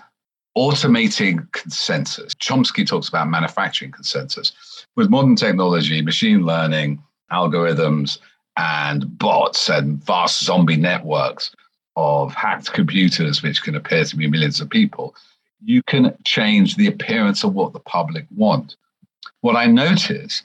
automating 0.56 1.50
consensus. 1.52 2.34
Chomsky 2.34 2.86
talks 2.86 3.08
about 3.08 3.28
manufacturing 3.28 3.92
consensus. 3.92 4.52
With 4.96 5.10
modern 5.10 5.36
technology, 5.36 6.02
machine 6.02 6.44
learning, 6.44 7.02
algorithms, 7.30 8.18
and 8.56 9.18
bots 9.18 9.68
and 9.68 10.02
vast 10.04 10.42
zombie 10.42 10.76
networks 10.76 11.54
of 11.96 12.32
hacked 12.34 12.72
computers, 12.72 13.42
which 13.42 13.62
can 13.62 13.76
appear 13.76 14.04
to 14.04 14.16
be 14.16 14.28
millions 14.28 14.60
of 14.60 14.68
people, 14.68 15.14
you 15.64 15.82
can 15.84 16.16
change 16.24 16.76
the 16.76 16.86
appearance 16.86 17.44
of 17.44 17.54
what 17.54 17.72
the 17.72 17.80
public 17.80 18.26
want. 18.36 18.76
What 19.40 19.56
I 19.56 19.66
notice 19.66 20.42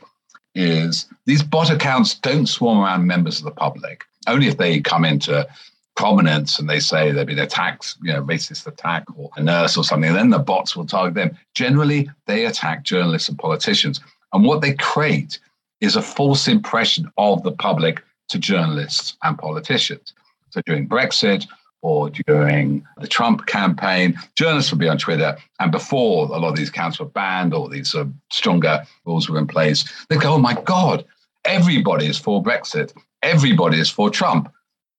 is 0.56 1.08
these 1.26 1.44
bot 1.44 1.72
accounts 1.72 2.16
don't 2.16 2.48
swarm 2.48 2.80
around 2.80 3.08
members 3.08 3.40
of 3.40 3.46
the 3.46 3.52
public, 3.52 4.04
only 4.28 4.48
if 4.48 4.58
they 4.58 4.80
come 4.80 5.06
into 5.06 5.48
prominence 5.96 6.60
and 6.60 6.70
they 6.70 6.80
say 6.80 7.12
they've 7.12 7.28
been 7.28 7.40
attacked, 7.40 7.96
you 8.02 8.12
know, 8.12 8.24
racist 8.24 8.66
attack 8.68 9.04
or 9.16 9.30
a 9.36 9.44
nurse 9.44 9.78
or 9.78 9.84
something, 9.84 10.14
then 10.14 10.30
the 10.30 10.40
bots 10.40 10.76
will 10.76 10.86
target 10.86 11.14
them. 11.14 11.38
Generally, 11.54 12.10
they 12.26 12.46
attack 12.46 12.84
journalists 12.84 13.30
and 13.30 13.38
politicians. 13.38 14.00
And 14.34 14.44
what 14.44 14.62
they 14.62 14.74
create 14.74 15.40
is 15.82 15.96
a 15.96 16.02
false 16.02 16.48
impression 16.48 17.12
of 17.18 17.44
the 17.44 17.52
public 17.52 18.04
to 18.30 18.40
journalists 18.40 19.16
and 19.24 19.38
politicians. 19.38 20.14
So 20.50 20.62
during 20.66 20.88
Brexit 20.88 21.46
or 21.82 22.10
during 22.10 22.86
the 22.98 23.08
Trump 23.08 23.46
campaign, 23.46 24.18
journalists 24.36 24.72
would 24.72 24.80
be 24.80 24.88
on 24.88 24.98
Twitter. 24.98 25.38
And 25.60 25.72
before 25.72 26.26
a 26.26 26.40
lot 26.40 26.50
of 26.50 26.56
these 26.56 26.70
accounts 26.70 27.00
were 27.00 27.06
banned 27.06 27.54
or 27.54 27.70
these 27.70 27.94
uh, 27.94 28.06
stronger 28.32 28.84
rules 29.06 29.30
were 29.30 29.38
in 29.38 29.48
place, 29.48 29.84
they'd 30.10 30.22
go, 30.22 30.36
oh 30.36 30.40
my 30.40 30.60
God, 30.62 31.06
everybody 31.46 32.08
is 32.08 32.18
for 32.18 32.42
Brexit. 32.42 32.94
Everybody 33.22 33.80
is 33.80 33.90
for 33.90 34.10
Trump. 34.10 34.52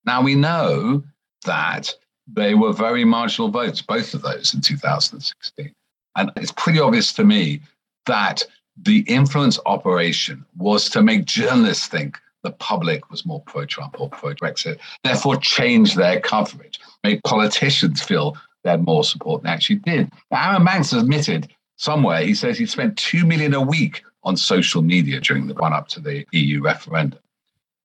Now 0.04 0.22
we 0.22 0.34
know 0.34 1.02
that 1.44 1.94
they 2.26 2.54
were 2.54 2.72
very 2.72 3.04
marginal 3.04 3.50
votes, 3.50 3.82
both 3.82 4.14
of 4.14 4.22
those 4.22 4.54
in 4.54 4.60
2016. 4.60 5.72
And 6.16 6.30
it's 6.36 6.52
pretty 6.52 6.80
obvious 6.80 7.12
to 7.14 7.24
me 7.24 7.60
that 8.06 8.42
the 8.82 9.00
influence 9.00 9.58
operation 9.66 10.44
was 10.56 10.88
to 10.90 11.02
make 11.02 11.24
journalists 11.26 11.86
think 11.86 12.18
the 12.42 12.52
public 12.52 13.10
was 13.10 13.24
more 13.24 13.40
pro 13.42 13.64
Trump 13.64 14.00
or 14.00 14.08
pro 14.08 14.34
Brexit, 14.34 14.78
therefore 15.02 15.36
change 15.36 15.94
their 15.94 16.20
coverage, 16.20 16.78
make 17.02 17.22
politicians 17.22 18.02
feel 18.02 18.36
they 18.62 18.70
had 18.70 18.84
more 18.84 19.04
support 19.04 19.42
than 19.42 19.50
they 19.50 19.54
actually 19.54 19.76
did. 19.76 20.10
Now, 20.30 20.50
Arron 20.50 20.64
Banks 20.64 20.92
admitted 20.92 21.48
somewhere, 21.76 22.22
he 22.22 22.34
says 22.34 22.58
he 22.58 22.66
spent 22.66 22.98
2 22.98 23.24
million 23.24 23.54
a 23.54 23.60
week 23.60 24.02
on 24.22 24.36
social 24.36 24.82
media 24.82 25.20
during 25.20 25.46
the 25.46 25.54
run 25.54 25.72
up 25.72 25.88
to 25.88 26.00
the 26.00 26.26
EU 26.32 26.62
referendum. 26.62 27.18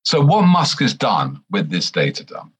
So, 0.09 0.21
what 0.21 0.47
Musk 0.47 0.79
has 0.79 0.95
done 0.95 1.43
with 1.51 1.69
this 1.69 1.91
data 1.91 2.23
dump 2.23 2.51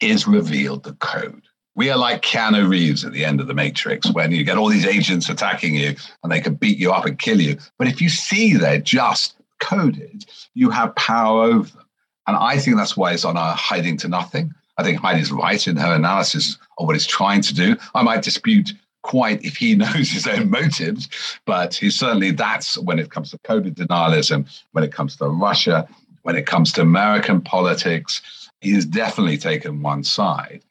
is 0.00 0.28
revealed 0.28 0.82
the 0.82 0.92
code. 0.92 1.40
We 1.74 1.88
are 1.88 1.96
like 1.96 2.20
Keanu 2.20 2.68
Reeves 2.68 3.02
at 3.02 3.12
the 3.12 3.24
end 3.24 3.40
of 3.40 3.46
The 3.46 3.54
Matrix 3.54 4.12
when 4.12 4.30
you 4.30 4.44
get 4.44 4.58
all 4.58 4.68
these 4.68 4.84
agents 4.84 5.30
attacking 5.30 5.74
you 5.74 5.96
and 6.22 6.30
they 6.30 6.42
can 6.42 6.54
beat 6.54 6.76
you 6.76 6.92
up 6.92 7.06
and 7.06 7.18
kill 7.18 7.40
you. 7.40 7.56
But 7.78 7.88
if 7.88 8.02
you 8.02 8.10
see 8.10 8.58
they're 8.58 8.76
just 8.78 9.36
coded, 9.58 10.26
you 10.52 10.68
have 10.68 10.94
power 10.96 11.44
over 11.44 11.70
them. 11.70 11.86
And 12.26 12.36
I 12.36 12.58
think 12.58 12.76
that's 12.76 12.94
why 12.94 13.14
it's 13.14 13.24
on 13.24 13.38
a 13.38 13.54
hiding 13.54 13.96
to 13.96 14.08
nothing. 14.08 14.52
I 14.76 14.82
think 14.82 15.00
Heidi's 15.00 15.32
right 15.32 15.66
in 15.66 15.76
her 15.76 15.94
analysis 15.94 16.58
of 16.76 16.86
what 16.86 16.94
he's 16.94 17.06
trying 17.06 17.40
to 17.40 17.54
do. 17.54 17.74
I 17.94 18.02
might 18.02 18.20
dispute 18.20 18.74
quite 19.00 19.42
if 19.42 19.56
he 19.56 19.74
knows 19.76 20.10
his 20.10 20.26
own 20.26 20.50
motives, 20.50 21.08
but 21.46 21.74
he 21.74 21.88
certainly 21.88 22.32
that's 22.32 22.76
when 22.76 22.98
it 22.98 23.10
comes 23.10 23.30
to 23.30 23.38
coded 23.44 23.76
denialism, 23.76 24.46
when 24.72 24.84
it 24.84 24.92
comes 24.92 25.16
to 25.16 25.28
Russia, 25.28 25.88
when 26.22 26.36
it 26.36 26.46
comes 26.46 26.72
to 26.72 26.80
American 26.80 27.40
politics, 27.40 28.22
he's 28.60 28.86
definitely 28.86 29.38
taken 29.38 29.82
one 29.82 30.04
side 30.04 30.62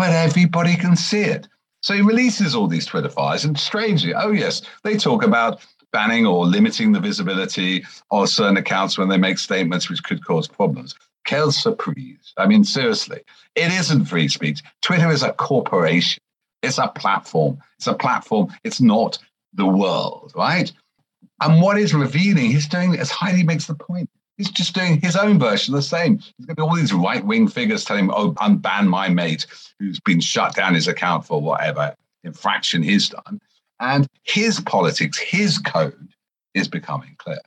but 0.00 0.14
everybody 0.14 0.76
can 0.76 0.96
see 0.96 1.20
it. 1.20 1.46
So 1.82 1.92
he 1.92 2.00
releases 2.00 2.54
all 2.54 2.66
these 2.66 2.86
Twitter 2.86 3.10
files, 3.10 3.44
and 3.44 3.60
strangely, 3.60 4.14
oh 4.14 4.30
yes, 4.30 4.62
they 4.82 4.96
talk 4.96 5.22
about 5.22 5.60
banning 5.92 6.24
or 6.24 6.46
limiting 6.46 6.92
the 6.92 7.00
visibility 7.00 7.84
of 8.10 8.30
certain 8.30 8.56
accounts 8.56 8.96
when 8.96 9.10
they 9.10 9.18
make 9.18 9.38
statements 9.38 9.90
which 9.90 10.02
could 10.02 10.24
cause 10.24 10.48
problems. 10.48 10.94
Quelle 11.28 11.52
surprise. 11.52 12.32
I 12.38 12.46
mean, 12.46 12.64
seriously, 12.64 13.20
it 13.54 13.70
isn't 13.72 14.06
free 14.06 14.28
speech. 14.28 14.62
Twitter 14.80 15.10
is 15.10 15.22
a 15.22 15.34
corporation, 15.34 16.22
it's 16.62 16.78
a 16.78 16.88
platform. 16.88 17.58
It's 17.76 17.86
a 17.86 17.92
platform, 17.92 18.48
it's 18.64 18.80
not 18.80 19.18
the 19.52 19.66
world, 19.66 20.32
right? 20.34 20.72
And 21.42 21.60
what 21.60 21.78
is 21.78 21.92
revealing, 21.92 22.46
he's 22.46 22.68
doing, 22.68 22.96
as 22.96 23.10
Heidi 23.10 23.42
makes 23.42 23.66
the 23.66 23.74
point, 23.74 24.08
He's 24.40 24.50
just 24.50 24.74
doing 24.74 24.98
his 25.02 25.16
own 25.16 25.38
version 25.38 25.74
of 25.74 25.80
the 25.80 25.86
same. 25.86 26.18
He's 26.38 26.46
got 26.46 26.58
all 26.58 26.74
these 26.74 26.94
right 26.94 27.22
wing 27.22 27.46
figures 27.46 27.84
telling 27.84 28.04
him, 28.04 28.10
oh, 28.10 28.32
unban 28.32 28.86
my 28.86 29.06
mate 29.10 29.46
who's 29.78 30.00
been 30.00 30.20
shut 30.20 30.56
down 30.56 30.74
his 30.74 30.88
account 30.88 31.26
for 31.26 31.42
whatever 31.42 31.94
infraction 32.24 32.82
he's 32.82 33.10
done. 33.10 33.38
And 33.80 34.06
his 34.22 34.58
politics, 34.58 35.18
his 35.18 35.58
code 35.58 36.08
is 36.54 36.68
becoming 36.68 37.16
clear. 37.18 37.40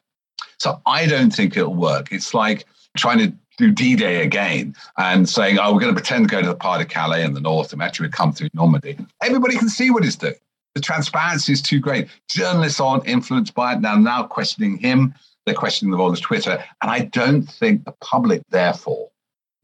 So 0.60 0.80
I 0.86 1.08
don't 1.08 1.32
think 1.32 1.58
it'll 1.58 1.74
work. 1.74 2.12
It's 2.12 2.36
like 2.36 2.68
trying 2.96 3.18
to 3.18 3.34
do 3.58 3.72
D-Day 3.72 4.22
again 4.22 4.76
and 5.00 5.28
saying, 5.28 5.58
oh, 5.58 5.74
we're 5.74 5.80
going 5.80 5.96
to 5.96 6.00
pretend 6.00 6.30
to 6.30 6.32
go 6.32 6.44
to 6.44 6.48
the 6.48 6.56
Pas 6.56 6.78
de 6.78 6.86
Calais 6.86 7.24
in 7.24 7.34
the 7.34 7.42
north 7.42 7.74
and 7.74 7.82
actually 7.82 8.10
come 8.10 8.34
through 8.34 8.50
Normandy. 8.54 9.00
Everybody 9.24 9.58
can 9.58 9.68
see 9.68 9.90
what 9.90 10.04
he's 10.04 10.16
doing. 10.16 10.36
The 10.76 10.82
transparency 10.82 11.54
is 11.54 11.62
too 11.64 11.80
great. 11.80 12.08
Journalists 12.30 12.80
aren't 12.80 13.08
influenced 13.08 13.56
by 13.56 13.74
it 13.74 13.82
now, 13.82 13.96
now 13.96 14.28
questioning 14.28 14.78
him. 14.78 15.16
They're 15.46 15.56
questioning 15.56 15.92
the 15.92 15.98
role 15.98 16.12
of 16.12 16.22
Twitter. 16.22 16.64
And 16.82 16.92
I 16.92 17.00
don't 17.00 17.44
think 17.44 17.86
the 17.86 17.94
public, 18.02 18.42
therefore, 18.50 19.10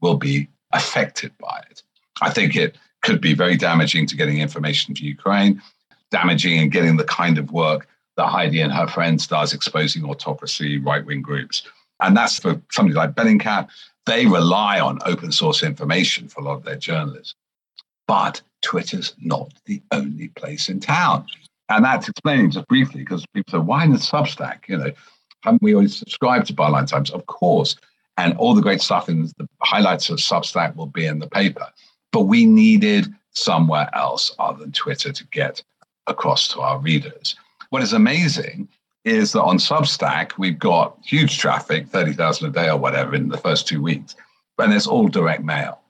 will 0.00 0.16
be 0.16 0.48
affected 0.72 1.32
by 1.38 1.62
it. 1.70 1.82
I 2.22 2.30
think 2.30 2.56
it 2.56 2.76
could 3.02 3.20
be 3.20 3.34
very 3.34 3.56
damaging 3.56 4.06
to 4.06 4.16
getting 4.16 4.38
information 4.38 4.94
to 4.94 5.04
Ukraine, 5.04 5.62
damaging 6.10 6.58
and 6.58 6.70
getting 6.70 6.96
the 6.96 7.04
kind 7.04 7.38
of 7.38 7.50
work 7.50 7.88
that 8.16 8.26
Heidi 8.26 8.60
and 8.60 8.72
her 8.72 8.86
friends 8.86 9.26
does, 9.26 9.54
exposing 9.54 10.04
autocracy, 10.04 10.78
right 10.78 11.04
wing 11.04 11.22
groups. 11.22 11.62
And 12.00 12.16
that's 12.16 12.38
for 12.38 12.60
somebody 12.70 12.94
like 12.94 13.14
Bellingcat. 13.14 13.68
They 14.06 14.26
rely 14.26 14.80
on 14.80 14.98
open 15.06 15.32
source 15.32 15.62
information 15.62 16.28
for 16.28 16.40
a 16.40 16.44
lot 16.44 16.56
of 16.56 16.64
their 16.64 16.76
journalism. 16.76 17.36
But 18.06 18.42
Twitter's 18.62 19.14
not 19.20 19.52
the 19.66 19.80
only 19.92 20.28
place 20.28 20.68
in 20.68 20.80
town. 20.80 21.26
And 21.68 21.84
that's 21.84 22.08
explaining 22.08 22.50
just 22.50 22.66
briefly 22.66 23.00
because 23.00 23.24
people 23.32 23.52
say, 23.52 23.58
why 23.58 23.84
in 23.84 23.92
the 23.92 23.98
Substack? 23.98 24.68
You 24.68 24.78
know, 24.78 24.90
haven't 25.42 25.62
we 25.62 25.74
always 25.74 25.96
subscribed 25.96 26.46
to 26.48 26.54
Byline 26.54 26.86
Times? 26.86 27.10
Of 27.10 27.26
course. 27.26 27.76
And 28.16 28.36
all 28.36 28.54
the 28.54 28.62
great 28.62 28.82
stuff 28.82 29.08
in 29.08 29.30
the 29.38 29.48
highlights 29.62 30.10
of 30.10 30.18
Substack 30.18 30.76
will 30.76 30.86
be 30.86 31.06
in 31.06 31.18
the 31.18 31.28
paper. 31.28 31.66
But 32.12 32.22
we 32.22 32.44
needed 32.44 33.12
somewhere 33.32 33.88
else 33.94 34.34
other 34.38 34.58
than 34.58 34.72
Twitter 34.72 35.12
to 35.12 35.26
get 35.28 35.62
across 36.06 36.48
to 36.48 36.60
our 36.60 36.78
readers. 36.78 37.36
What 37.70 37.82
is 37.82 37.92
amazing 37.92 38.68
is 39.04 39.32
that 39.32 39.42
on 39.42 39.56
Substack, 39.58 40.32
we've 40.36 40.58
got 40.58 40.98
huge 41.02 41.38
traffic, 41.38 41.88
30,000 41.88 42.48
a 42.48 42.52
day 42.52 42.68
or 42.68 42.76
whatever 42.76 43.14
in 43.14 43.28
the 43.28 43.38
first 43.38 43.66
two 43.66 43.80
weeks, 43.80 44.14
and 44.58 44.74
it's 44.74 44.86
all 44.86 45.08
direct 45.08 45.42
mail. 45.42 45.80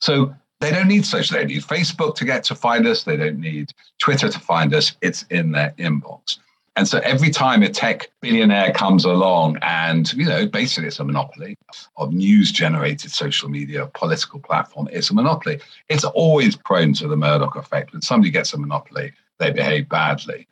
So 0.00 0.34
they 0.60 0.70
don't 0.70 0.88
need 0.88 1.06
social, 1.06 1.36
media. 1.36 1.46
they 1.46 1.54
don't 1.54 1.70
need 1.70 1.84
Facebook 1.84 2.14
to 2.16 2.24
get 2.24 2.44
to 2.44 2.54
find 2.54 2.86
us, 2.86 3.04
they 3.04 3.16
don't 3.16 3.40
need 3.40 3.72
Twitter 3.98 4.28
to 4.28 4.38
find 4.38 4.74
us, 4.74 4.96
it's 5.00 5.22
in 5.30 5.52
their 5.52 5.72
inbox. 5.78 6.38
And 6.78 6.86
so 6.86 6.98
every 6.98 7.30
time 7.30 7.64
a 7.64 7.68
tech 7.68 8.08
billionaire 8.20 8.70
comes 8.72 9.04
along 9.04 9.58
and, 9.62 10.12
you 10.12 10.24
know, 10.24 10.46
basically 10.46 10.86
it's 10.86 11.00
a 11.00 11.04
monopoly 11.04 11.58
of 11.96 12.12
news 12.12 12.52
generated 12.52 13.10
social 13.10 13.48
media, 13.48 13.90
political 13.94 14.38
platform, 14.38 14.88
it's 14.92 15.10
a 15.10 15.14
monopoly. 15.14 15.58
It's 15.88 16.04
always 16.04 16.54
prone 16.54 16.92
to 16.92 17.08
the 17.08 17.16
Murdoch 17.16 17.56
effect. 17.56 17.92
When 17.92 18.00
somebody 18.00 18.30
gets 18.30 18.54
a 18.54 18.58
monopoly, 18.58 19.12
they 19.40 19.50
behave 19.50 19.88
badly. 19.88 20.46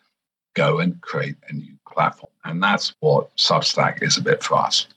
Go 0.55 0.81
and 0.81 1.01
create 1.01 1.37
a 1.49 1.53
new 1.53 1.75
platform. 1.89 2.33
And 2.45 2.61
that's 2.61 2.93
what 2.99 3.35
Substack 3.37 4.03
is 4.03 4.19
a 4.19 4.23
bit 4.23 4.43
for 4.43 4.57
us. 4.57 4.89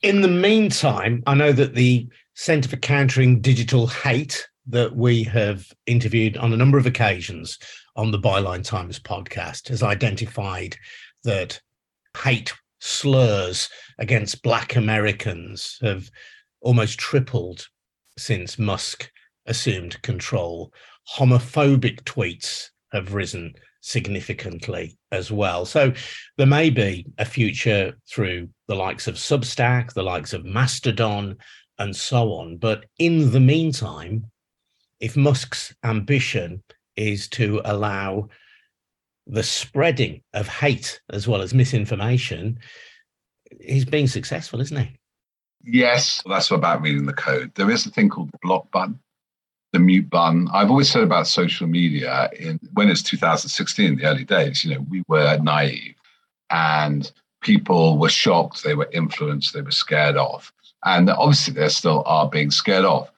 In 0.00 0.22
the 0.22 0.28
meantime, 0.28 1.22
I 1.26 1.34
know 1.34 1.52
that 1.52 1.74
the 1.74 2.08
Centre 2.32 2.70
for 2.70 2.76
Countering 2.76 3.42
Digital 3.42 3.86
Hate 3.86 4.48
that 4.68 4.96
we 4.96 5.24
have 5.24 5.70
interviewed 5.84 6.38
on 6.38 6.54
a 6.54 6.56
number 6.56 6.78
of 6.78 6.86
occasions 6.86 7.58
on 7.96 8.10
the 8.10 8.18
Byline 8.18 8.64
Times 8.64 8.98
podcast 8.98 9.68
has 9.68 9.82
identified 9.82 10.76
that 11.24 11.60
hate 12.22 12.52
slurs 12.80 13.68
against 13.98 14.42
Black 14.42 14.76
Americans 14.76 15.78
have 15.82 16.10
almost 16.60 16.98
tripled 16.98 17.66
since 18.18 18.58
Musk 18.58 19.10
assumed 19.46 20.00
control. 20.02 20.72
Homophobic 21.16 22.02
tweets 22.02 22.68
have 22.92 23.14
risen 23.14 23.54
significantly 23.80 24.98
as 25.12 25.30
well. 25.30 25.66
So 25.66 25.92
there 26.38 26.46
may 26.46 26.70
be 26.70 27.06
a 27.18 27.24
future 27.24 27.98
through 28.08 28.48
the 28.66 28.74
likes 28.74 29.06
of 29.06 29.16
Substack, 29.16 29.92
the 29.92 30.02
likes 30.02 30.32
of 30.32 30.44
Mastodon, 30.44 31.36
and 31.78 31.94
so 31.94 32.32
on. 32.32 32.56
But 32.56 32.86
in 32.98 33.30
the 33.32 33.40
meantime, 33.40 34.30
if 35.00 35.16
Musk's 35.16 35.74
ambition 35.84 36.62
is 36.96 37.28
to 37.28 37.60
allow 37.64 38.28
the 39.26 39.42
spreading 39.42 40.22
of 40.34 40.48
hate 40.48 41.00
as 41.10 41.26
well 41.26 41.40
as 41.40 41.54
misinformation, 41.54 42.58
he's 43.60 43.84
being 43.84 44.06
successful, 44.06 44.60
isn't 44.60 44.76
he? 44.76 44.96
Yes, 45.64 46.22
that's 46.26 46.50
about 46.50 46.82
reading 46.82 47.06
the 47.06 47.14
code. 47.14 47.52
There 47.54 47.70
is 47.70 47.86
a 47.86 47.90
thing 47.90 48.10
called 48.10 48.30
the 48.32 48.38
block 48.42 48.70
button, 48.70 49.00
the 49.72 49.78
mute 49.78 50.10
button. 50.10 50.48
I've 50.52 50.70
always 50.70 50.90
said 50.90 51.02
about 51.02 51.26
social 51.26 51.66
media 51.66 52.28
in 52.38 52.60
when 52.74 52.90
it's 52.90 53.02
2016, 53.02 53.96
the 53.96 54.04
early 54.04 54.24
days, 54.24 54.64
you 54.64 54.74
know, 54.74 54.84
we 54.90 55.02
were 55.08 55.38
naive 55.38 55.94
and 56.50 57.10
people 57.40 57.98
were 57.98 58.10
shocked, 58.10 58.62
they 58.62 58.74
were 58.74 58.90
influenced, 58.92 59.54
they 59.54 59.62
were 59.62 59.70
scared 59.70 60.16
off. 60.16 60.52
And 60.84 61.08
obviously 61.08 61.54
they 61.54 61.68
still 61.68 62.02
are 62.04 62.28
being 62.28 62.50
scared 62.50 62.84
off. 62.84 63.10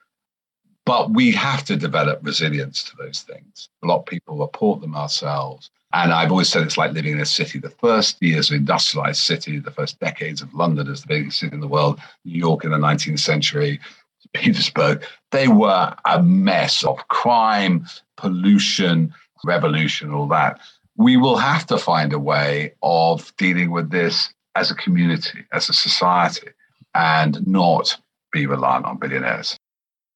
But 0.86 1.10
we 1.10 1.32
have 1.32 1.64
to 1.64 1.76
develop 1.76 2.20
resilience 2.22 2.84
to 2.84 2.96
those 2.96 3.22
things. 3.22 3.68
A 3.82 3.86
lot 3.86 3.98
of 3.98 4.06
people 4.06 4.38
report 4.38 4.80
them 4.80 4.94
ourselves. 4.94 5.70
And 5.92 6.12
I've 6.12 6.30
always 6.30 6.48
said 6.48 6.62
it's 6.62 6.78
like 6.78 6.92
living 6.92 7.14
in 7.14 7.20
a 7.20 7.26
city. 7.26 7.58
The 7.58 7.70
first 7.70 8.22
years 8.22 8.50
of 8.50 8.56
industrialized 8.56 9.20
city, 9.20 9.58
the 9.58 9.70
first 9.70 9.98
decades 9.98 10.42
of 10.42 10.54
London 10.54 10.88
as 10.88 11.02
the 11.02 11.08
biggest 11.08 11.38
city 11.38 11.54
in 11.54 11.60
the 11.60 11.68
world, 11.68 12.00
New 12.24 12.38
York 12.38 12.64
in 12.64 12.70
the 12.70 12.76
19th 12.76 13.18
century, 13.18 13.80
Petersburg, 14.34 15.04
they 15.32 15.48
were 15.48 15.94
a 16.04 16.22
mess 16.22 16.84
of 16.84 16.96
crime, 17.08 17.86
pollution, 18.16 19.12
revolution, 19.44 20.12
all 20.12 20.28
that. 20.28 20.60
We 20.96 21.16
will 21.16 21.36
have 21.36 21.66
to 21.66 21.78
find 21.78 22.12
a 22.12 22.18
way 22.18 22.74
of 22.82 23.34
dealing 23.36 23.70
with 23.70 23.90
this 23.90 24.32
as 24.54 24.70
a 24.70 24.74
community, 24.74 25.44
as 25.52 25.68
a 25.68 25.72
society, 25.72 26.48
and 26.94 27.46
not 27.46 27.96
be 28.32 28.46
reliant 28.46 28.86
on 28.86 28.98
billionaires. 28.98 29.56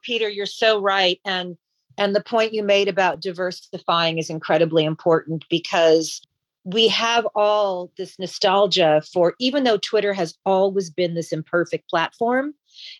Peter, 0.01 0.29
you're 0.29 0.45
so 0.45 0.81
right. 0.81 1.19
And 1.25 1.57
and 1.97 2.15
the 2.15 2.23
point 2.23 2.53
you 2.53 2.63
made 2.63 2.87
about 2.87 3.21
diversifying 3.21 4.17
is 4.17 4.29
incredibly 4.29 4.85
important 4.85 5.45
because 5.49 6.21
we 6.63 6.87
have 6.87 7.27
all 7.35 7.91
this 7.97 8.17
nostalgia 8.17 9.01
for, 9.11 9.35
even 9.39 9.63
though 9.63 9.77
Twitter 9.77 10.13
has 10.13 10.35
always 10.45 10.89
been 10.89 11.15
this 11.15 11.31
imperfect 11.31 11.89
platform, 11.89 12.53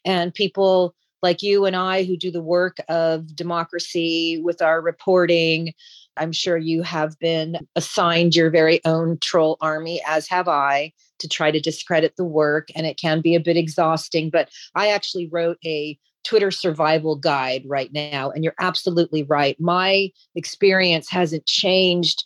and 0.03 0.34
people 0.34 0.96
like 1.22 1.41
you 1.41 1.65
and 1.65 1.75
I 1.75 2.03
who 2.03 2.17
do 2.17 2.31
the 2.31 2.41
work 2.41 2.77
of 2.89 3.36
democracy 3.36 4.41
with 4.43 4.62
our 4.62 4.81
reporting. 4.81 5.74
I'm 6.17 6.31
sure 6.31 6.58
you 6.58 6.81
have 6.81 7.17
been 7.20 7.58
assigned 7.75 8.36
your 8.36 8.50
very 8.50 8.84
own 8.86 9.17
troll 9.20 9.58
army, 9.62 10.01
as 10.05 10.27
have 10.27 10.48
I, 10.48 10.91
to 11.20 11.27
try 11.27 11.51
to 11.51 11.60
discredit 11.60 12.15
the 12.17 12.25
work. 12.25 12.70
And 12.75 12.86
it 12.86 12.98
can 12.98 13.22
be 13.22 13.36
a 13.36 13.39
bit 13.39 13.55
exhausting. 13.55 14.29
But 14.29 14.50
I 14.75 14.89
actually 14.89 15.27
wrote 15.27 15.58
a 15.63 15.98
Twitter 16.24 16.51
survival 16.51 17.16
guide 17.16 17.63
right 17.66 17.92
now. 17.94 18.32
And 18.32 18.44
you're 18.44 18.56
absolutely 18.60 19.24
right. 19.24 19.60
My 19.60 20.10
experience 20.36 21.10
hasn't 21.10 21.46
changed 21.46 22.25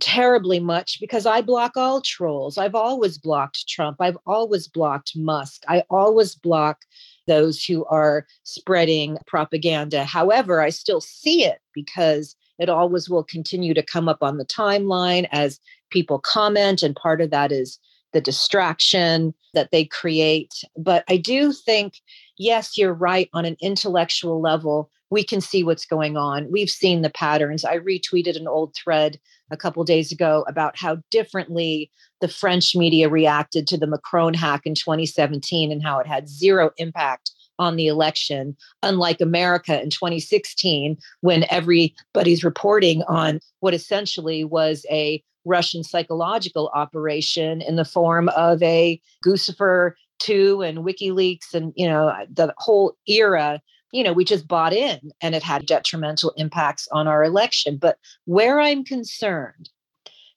terribly 0.00 0.60
much 0.60 0.98
because 1.00 1.26
I 1.26 1.40
block 1.40 1.76
all 1.76 2.00
trolls. 2.00 2.58
I've 2.58 2.74
always 2.74 3.18
blocked 3.18 3.68
Trump. 3.68 3.96
I've 4.00 4.18
always 4.26 4.68
blocked 4.68 5.12
Musk. 5.16 5.62
I 5.68 5.84
always 5.90 6.34
block 6.34 6.78
those 7.26 7.64
who 7.64 7.84
are 7.86 8.26
spreading 8.42 9.18
propaganda. 9.26 10.04
However, 10.04 10.60
I 10.60 10.70
still 10.70 11.00
see 11.00 11.44
it 11.44 11.58
because 11.74 12.36
it 12.58 12.68
always 12.68 13.08
will 13.08 13.24
continue 13.24 13.74
to 13.74 13.82
come 13.82 14.08
up 14.08 14.22
on 14.22 14.36
the 14.38 14.44
timeline 14.44 15.28
as 15.32 15.60
people 15.90 16.18
comment. 16.18 16.82
And 16.82 16.94
part 16.94 17.20
of 17.20 17.30
that 17.30 17.52
is 17.52 17.78
the 18.16 18.20
distraction 18.22 19.34
that 19.52 19.72
they 19.72 19.84
create. 19.84 20.54
But 20.74 21.04
I 21.06 21.18
do 21.18 21.52
think 21.52 22.00
yes, 22.38 22.78
you're 22.78 22.94
right 22.94 23.28
on 23.34 23.44
an 23.44 23.58
intellectual 23.60 24.40
level. 24.40 24.90
We 25.10 25.22
can 25.22 25.42
see 25.42 25.62
what's 25.62 25.84
going 25.84 26.16
on. 26.16 26.50
We've 26.50 26.70
seen 26.70 27.02
the 27.02 27.10
patterns. 27.10 27.62
I 27.62 27.78
retweeted 27.78 28.34
an 28.34 28.48
old 28.48 28.74
thread 28.74 29.18
a 29.50 29.56
couple 29.56 29.84
days 29.84 30.10
ago 30.10 30.46
about 30.48 30.78
how 30.78 30.96
differently 31.10 31.90
the 32.22 32.28
French 32.28 32.74
media 32.74 33.10
reacted 33.10 33.66
to 33.66 33.76
the 33.76 33.86
Macron 33.86 34.32
hack 34.32 34.62
in 34.64 34.74
2017 34.74 35.70
and 35.70 35.82
how 35.82 35.98
it 35.98 36.06
had 36.06 36.26
zero 36.26 36.70
impact 36.78 37.32
on 37.58 37.76
the 37.76 37.86
election, 37.86 38.56
unlike 38.82 39.20
America 39.20 39.80
in 39.82 39.90
2016, 39.90 40.96
when 41.20 41.44
everybody's 41.50 42.44
reporting 42.44 43.02
on 43.04 43.40
what 43.60 43.74
essentially 43.74 44.44
was 44.44 44.84
a 44.90 45.22
Russian 45.44 45.84
psychological 45.84 46.70
operation 46.74 47.62
in 47.62 47.76
the 47.76 47.84
form 47.84 48.28
of 48.30 48.62
a 48.62 49.00
Guccifer 49.24 49.92
two 50.18 50.62
and 50.62 50.78
WikiLeaks 50.78 51.54
and 51.54 51.72
you 51.76 51.86
know 51.86 52.12
the 52.32 52.52
whole 52.58 52.96
era 53.06 53.60
you 53.92 54.02
know 54.02 54.12
we 54.12 54.24
just 54.24 54.48
bought 54.48 54.72
in 54.72 55.12
and 55.20 55.34
it 55.34 55.42
had 55.42 55.66
detrimental 55.66 56.32
impacts 56.36 56.88
on 56.92 57.06
our 57.06 57.22
election. 57.24 57.76
But 57.76 57.98
where 58.24 58.60
i'm 58.60 58.84
concerned 58.84 59.70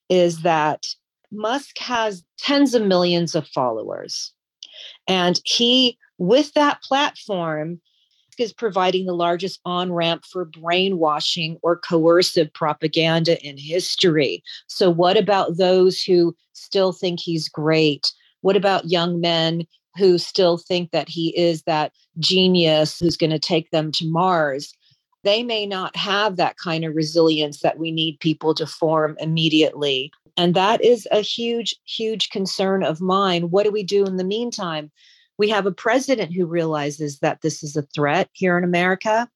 is 0.10 0.42
that 0.42 0.86
musk 1.32 1.78
has 1.78 2.24
tens 2.38 2.74
of 2.74 2.84
millions 2.84 3.36
of 3.36 3.48
followers 3.48 4.34
and 5.08 5.40
he 5.46 5.98
with 6.20 6.54
that 6.54 6.84
platform 6.84 7.82
is 8.38 8.54
providing 8.54 9.06
the 9.06 9.14
largest 9.14 9.60
on 9.66 9.92
ramp 9.92 10.24
for 10.26 10.46
brainwashing 10.46 11.58
or 11.62 11.78
coercive 11.78 12.52
propaganda 12.54 13.42
in 13.46 13.58
history. 13.58 14.44
So, 14.68 14.90
what 14.90 15.18
about 15.18 15.58
those 15.58 16.02
who 16.02 16.36
still 16.54 16.94
think 16.94 17.20
he's 17.20 17.50
great? 17.50 18.14
What 18.42 18.56
about 18.56 18.90
young 18.90 19.20
men 19.20 19.68
who 19.98 20.18
still 20.18 20.58
think 20.58 20.92
that 20.92 21.10
he 21.10 21.38
is 21.38 21.64
that 21.64 21.92
genius 22.20 23.00
who's 23.00 23.18
going 23.18 23.32
to 23.32 23.40
take 23.40 23.72
them 23.72 23.92
to 23.94 24.10
Mars? 24.10 24.74
They 25.24 25.44
may 25.44 25.66
not 25.66 25.96
have 25.98 26.38
that 26.38 26.56
kind 26.58 26.86
of 26.86 26.96
resilience 26.96 27.60
that 27.60 27.78
we 27.78 27.92
need 27.92 28.22
people 28.22 28.54
to 28.56 28.66
form 28.66 29.18
immediately. 29.20 30.12
And 30.38 30.56
that 30.56 30.82
is 30.82 31.06
a 31.12 31.20
huge, 31.20 31.76
huge 31.86 32.30
concern 32.30 32.86
of 32.86 33.02
mine. 33.02 33.50
What 33.50 33.64
do 33.64 33.72
we 33.72 33.84
do 33.84 34.06
in 34.06 34.16
the 34.16 34.24
meantime? 34.24 34.90
We 35.40 35.50
have 35.50 35.66
a 35.66 35.72
president 35.72 36.34
who 36.34 36.46
realizes 36.46 37.20
that 37.20 37.42
this 37.42 37.64
is 37.64 37.76
a 37.76 37.82
threat 37.82 38.30
here 38.34 38.58
in 38.58 38.64
America. 38.64 39.28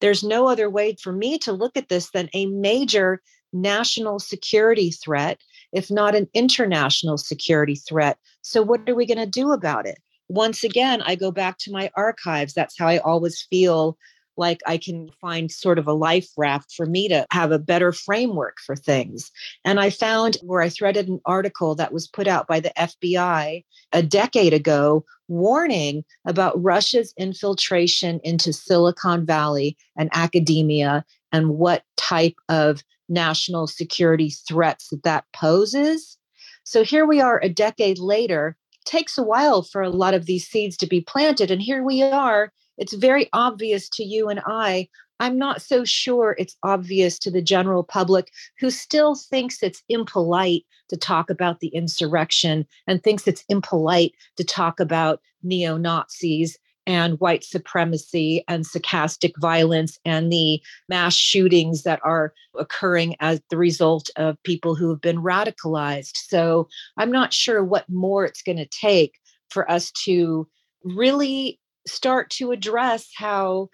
There's 0.00 0.22
no 0.22 0.46
other 0.46 0.70
way 0.70 0.94
for 1.02 1.12
me 1.12 1.38
to 1.38 1.52
look 1.52 1.76
at 1.76 1.88
this 1.88 2.10
than 2.10 2.28
a 2.34 2.46
major 2.46 3.22
national 3.52 4.18
security 4.20 4.90
threat 4.90 5.40
if 5.72 5.90
not 5.90 6.14
an 6.14 6.28
international 6.32 7.18
security 7.18 7.74
threat. 7.74 8.18
So, 8.42 8.62
what 8.62 8.88
are 8.88 8.94
we 8.94 9.06
going 9.06 9.18
to 9.18 9.26
do 9.26 9.52
about 9.52 9.86
it? 9.86 9.98
Once 10.28 10.64
again, 10.64 11.02
I 11.02 11.14
go 11.14 11.30
back 11.30 11.58
to 11.58 11.72
my 11.72 11.90
archives. 11.94 12.54
That's 12.54 12.78
how 12.78 12.88
I 12.88 12.98
always 12.98 13.42
feel 13.42 13.96
like 14.38 14.60
I 14.66 14.76
can 14.76 15.10
find 15.20 15.50
sort 15.50 15.78
of 15.78 15.86
a 15.86 15.92
life 15.92 16.28
raft 16.36 16.72
for 16.72 16.84
me 16.84 17.08
to 17.08 17.26
have 17.30 17.52
a 17.52 17.58
better 17.58 17.92
framework 17.92 18.58
for 18.64 18.76
things. 18.76 19.30
And 19.64 19.80
I 19.80 19.90
found 19.90 20.36
where 20.42 20.60
I 20.60 20.68
threaded 20.68 21.08
an 21.08 21.20
article 21.24 21.74
that 21.76 21.92
was 21.92 22.06
put 22.06 22.26
out 22.26 22.46
by 22.46 22.60
the 22.60 22.72
FBI 22.76 23.64
a 23.92 24.02
decade 24.02 24.52
ago 24.52 25.04
warning 25.28 26.04
about 26.26 26.62
Russia's 26.62 27.12
infiltration 27.16 28.20
into 28.22 28.52
Silicon 28.52 29.26
Valley 29.26 29.76
and 29.96 30.10
academia 30.12 31.04
and 31.32 31.50
what 31.50 31.82
type 31.96 32.36
of 32.48 32.82
national 33.08 33.66
security 33.66 34.30
threats 34.48 34.88
that 34.88 35.02
that 35.02 35.24
poses. 35.32 36.16
So 36.64 36.82
here 36.82 37.06
we 37.06 37.20
are 37.20 37.40
a 37.42 37.48
decade 37.48 37.98
later. 37.98 38.56
Takes 38.84 39.18
a 39.18 39.22
while 39.22 39.62
for 39.62 39.82
a 39.82 39.90
lot 39.90 40.14
of 40.14 40.26
these 40.26 40.46
seeds 40.46 40.76
to 40.78 40.86
be 40.86 41.00
planted. 41.00 41.50
And 41.50 41.62
here 41.62 41.82
we 41.82 42.02
are. 42.02 42.52
It's 42.78 42.94
very 42.94 43.28
obvious 43.32 43.88
to 43.90 44.04
you 44.04 44.28
and 44.28 44.40
I. 44.46 44.88
I'm 45.20 45.38
not 45.38 45.62
so 45.62 45.84
sure 45.84 46.36
it's 46.38 46.56
obvious 46.62 47.18
to 47.20 47.30
the 47.30 47.42
general 47.42 47.82
public 47.82 48.32
who 48.58 48.70
still 48.70 49.14
thinks 49.14 49.62
it's 49.62 49.82
impolite 49.88 50.66
to 50.88 50.96
talk 50.96 51.30
about 51.30 51.60
the 51.60 51.68
insurrection 51.68 52.66
and 52.86 53.02
thinks 53.02 53.26
it's 53.26 53.44
impolite 53.48 54.14
to 54.36 54.44
talk 54.44 54.78
about 54.80 55.20
neo 55.42 55.76
Nazis 55.76 56.58
and 56.86 57.18
white 57.18 57.42
supremacy 57.42 58.44
and 58.46 58.64
stochastic 58.64 59.32
violence 59.38 59.98
and 60.04 60.32
the 60.32 60.60
mass 60.88 61.14
shootings 61.14 61.82
that 61.82 62.00
are 62.04 62.32
occurring 62.58 63.16
as 63.18 63.40
the 63.50 63.56
result 63.56 64.08
of 64.16 64.40
people 64.44 64.76
who 64.76 64.88
have 64.90 65.00
been 65.00 65.18
radicalized. 65.18 66.16
So 66.16 66.68
I'm 66.96 67.10
not 67.10 67.32
sure 67.32 67.64
what 67.64 67.88
more 67.88 68.24
it's 68.24 68.42
going 68.42 68.58
to 68.58 68.66
take 68.66 69.18
for 69.50 69.68
us 69.70 69.90
to 70.04 70.46
really 70.84 71.58
start 71.86 72.30
to 72.30 72.52
address 72.52 73.08
how 73.16 73.68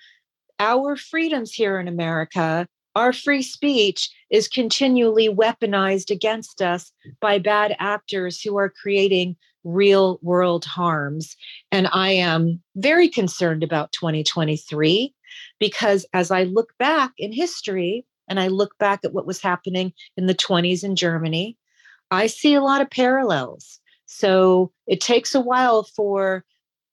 our 0.59 0.97
freedoms 0.97 1.53
here 1.53 1.79
in 1.79 1.89
America, 1.89 2.67
our 2.95 3.13
free 3.13 3.43
speech, 3.43 4.11
is 4.31 4.49
continually 4.49 5.29
weaponized 5.29 6.11
against 6.11 6.61
us 6.61 6.93
by 7.21 7.39
bad 7.39 7.75
actors 7.79 8.41
who 8.41 8.57
are 8.57 8.71
creating 8.71 9.37
real 9.65 10.19
world 10.23 10.65
harms. 10.65 11.37
And 11.71 11.89
I 11.93 12.11
am 12.11 12.61
very 12.77 13.09
concerned 13.09 13.63
about 13.63 13.93
2023 13.93 15.15
because 15.59 16.05
as 16.13 16.31
I 16.31 16.45
look 16.45 16.77
back 16.79 17.13
in 17.19 17.33
history 17.33 18.05
and 18.29 18.41
I 18.41 18.49
look 18.49 18.77
back 18.79 19.01
at 19.05 19.13
what 19.13 19.27
was 19.27 19.41
happening 19.41 19.93
in 20.17 20.27
the 20.27 20.35
20s 20.35 20.85
in 20.85 20.97
Germany, 20.97 21.57
I 22.11 22.27
see 22.27 22.55
a 22.55 22.63
lot 22.63 22.81
of 22.81 22.91
parallels. 22.91 23.81
So 24.07 24.73
it 24.87 25.01
takes 25.01 25.35
a 25.35 25.41
while 25.41 25.85
for 25.85 26.45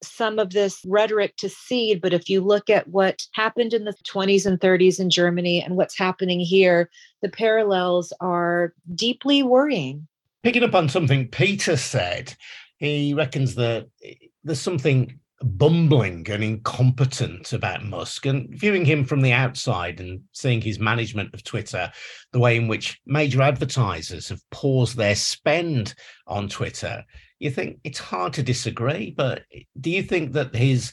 some 0.02 0.40
of 0.40 0.52
this 0.52 0.82
rhetoric 0.86 1.36
to 1.38 1.50
seed. 1.50 2.02
But 2.02 2.14
if 2.14 2.30
you 2.30 2.42
look 2.42 2.70
at 2.70 2.88
what 2.88 3.24
happened 3.34 3.74
in 3.74 3.86
the 3.86 3.96
20s 4.08 4.46
and 4.46 4.60
30s 4.60 5.00
in 5.00 5.10
Germany 5.10 5.62
and 5.62 5.76
what's 5.76 5.98
happening 5.98 6.40
here, 6.40 6.90
the 7.22 7.30
parallels 7.30 8.14
are 8.22 8.74
deeply 8.96 9.44
worrying. 9.44 10.08
Picking 10.44 10.64
up 10.64 10.76
on 10.76 10.90
something 10.90 11.28
Peter 11.28 11.76
said, 11.76 12.34
He 12.78 13.14
reckons 13.14 13.56
that 13.56 13.88
eh, 14.04 14.14
there's 14.44 14.62
something 14.62 15.20
bumbling 15.42 16.30
and 16.30 16.44
incompetent 16.44 17.54
about 17.54 17.84
Musk 17.84 18.26
and 18.26 18.50
viewing 18.52 18.86
him 18.86 19.06
from 19.06 19.22
the 19.22 19.32
outside 19.32 20.00
and 20.00 20.22
seeing 20.34 20.62
his 20.62 20.80
management 20.80 21.34
of 21.34 21.44
Twitter, 21.44 21.92
the 22.34 22.40
way 22.40 22.58
in 22.58 22.68
which 22.68 23.00
major 23.06 23.42
advertisers 23.42 24.30
have 24.30 24.42
paused 24.50 24.98
their 24.98 25.16
spend 25.16 25.94
on 26.28 26.50
Twitter, 26.50 27.06
you 27.40 27.50
think 27.50 27.80
it's 27.84 28.00
hard 28.00 28.34
to 28.34 28.44
disagree. 28.44 29.12
But 29.16 29.44
do 29.80 29.90
you 29.90 30.04
think 30.04 30.34
that 30.34 30.56
his 30.56 30.92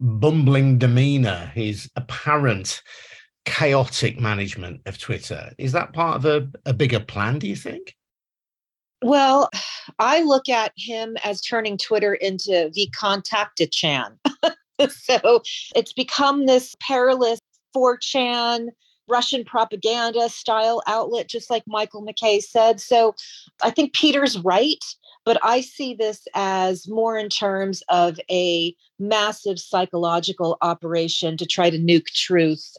bumbling 0.00 0.78
demeanor, 0.78 1.50
his 1.54 1.90
apparent 1.96 2.82
chaotic 3.44 4.20
management 4.20 4.80
of 4.86 4.98
Twitter, 4.98 5.52
is 5.58 5.72
that 5.72 5.92
part 5.92 6.16
of 6.16 6.24
a, 6.24 6.48
a 6.66 6.74
bigger 6.74 7.00
plan, 7.00 7.38
do 7.38 7.48
you 7.48 7.56
think? 7.56 7.94
Well, 9.02 9.50
I 9.98 10.22
look 10.22 10.48
at 10.48 10.72
him 10.76 11.16
as 11.24 11.40
turning 11.40 11.76
Twitter 11.76 12.14
into 12.14 12.70
the 12.74 13.68
chan. 13.70 14.18
so 14.88 15.42
it's 15.76 15.92
become 15.92 16.46
this 16.46 16.74
perilous 16.80 17.38
4chan 17.76 18.68
Russian 19.08 19.44
propaganda 19.44 20.28
style 20.28 20.82
outlet, 20.86 21.28
just 21.28 21.50
like 21.50 21.64
Michael 21.66 22.04
McKay 22.04 22.42
said. 22.42 22.80
So 22.80 23.14
I 23.62 23.70
think 23.70 23.92
Peter's 23.92 24.38
right, 24.38 24.82
but 25.24 25.38
I 25.42 25.60
see 25.60 25.94
this 25.94 26.26
as 26.34 26.88
more 26.88 27.16
in 27.18 27.28
terms 27.28 27.82
of 27.88 28.18
a 28.30 28.74
massive 28.98 29.58
psychological 29.58 30.58
operation 30.60 31.36
to 31.38 31.46
try 31.46 31.70
to 31.70 31.78
nuke 31.78 32.06
truth. 32.06 32.76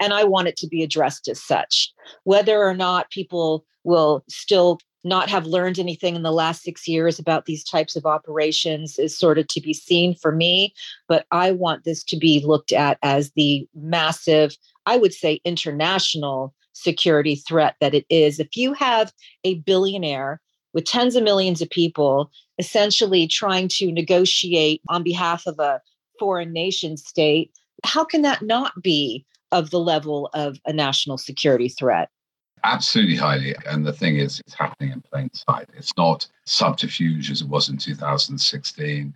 And 0.00 0.12
I 0.12 0.24
want 0.24 0.48
it 0.48 0.56
to 0.58 0.66
be 0.66 0.82
addressed 0.82 1.28
as 1.28 1.42
such. 1.42 1.92
Whether 2.24 2.62
or 2.62 2.74
not 2.74 3.10
people 3.10 3.64
will 3.84 4.24
still 4.28 4.78
not 5.04 5.30
have 5.30 5.46
learned 5.46 5.78
anything 5.78 6.16
in 6.16 6.22
the 6.22 6.32
last 6.32 6.62
six 6.62 6.88
years 6.88 7.20
about 7.20 7.46
these 7.46 7.62
types 7.62 7.94
of 7.94 8.04
operations 8.04 8.98
is 8.98 9.16
sort 9.16 9.38
of 9.38 9.46
to 9.46 9.60
be 9.60 9.72
seen 9.72 10.14
for 10.14 10.32
me. 10.32 10.74
But 11.06 11.26
I 11.30 11.52
want 11.52 11.84
this 11.84 12.02
to 12.04 12.16
be 12.16 12.44
looked 12.44 12.72
at 12.72 12.98
as 13.02 13.30
the 13.36 13.68
massive, 13.74 14.56
I 14.84 14.96
would 14.96 15.14
say, 15.14 15.40
international 15.44 16.52
security 16.72 17.36
threat 17.36 17.76
that 17.80 17.94
it 17.94 18.04
is. 18.10 18.40
If 18.40 18.56
you 18.56 18.72
have 18.74 19.12
a 19.44 19.54
billionaire 19.54 20.40
with 20.76 20.84
tens 20.84 21.16
of 21.16 21.24
millions 21.24 21.62
of 21.62 21.70
people 21.70 22.30
essentially 22.58 23.26
trying 23.26 23.66
to 23.66 23.90
negotiate 23.90 24.82
on 24.90 25.02
behalf 25.02 25.46
of 25.46 25.58
a 25.58 25.80
foreign 26.18 26.52
nation 26.52 26.98
state, 26.98 27.50
how 27.82 28.04
can 28.04 28.20
that 28.20 28.42
not 28.42 28.82
be 28.82 29.24
of 29.52 29.70
the 29.70 29.80
level 29.80 30.28
of 30.34 30.58
a 30.66 30.74
national 30.74 31.16
security 31.16 31.70
threat? 31.70 32.10
Absolutely 32.62 33.16
highly. 33.16 33.54
And 33.66 33.86
the 33.86 33.92
thing 33.92 34.18
is, 34.18 34.38
it's 34.40 34.52
happening 34.52 34.92
in 34.92 35.00
plain 35.00 35.30
sight. 35.32 35.66
It's 35.74 35.96
not 35.96 36.28
subterfuge 36.44 37.30
as 37.30 37.40
it 37.40 37.48
was 37.48 37.70
in 37.70 37.78
2016, 37.78 39.14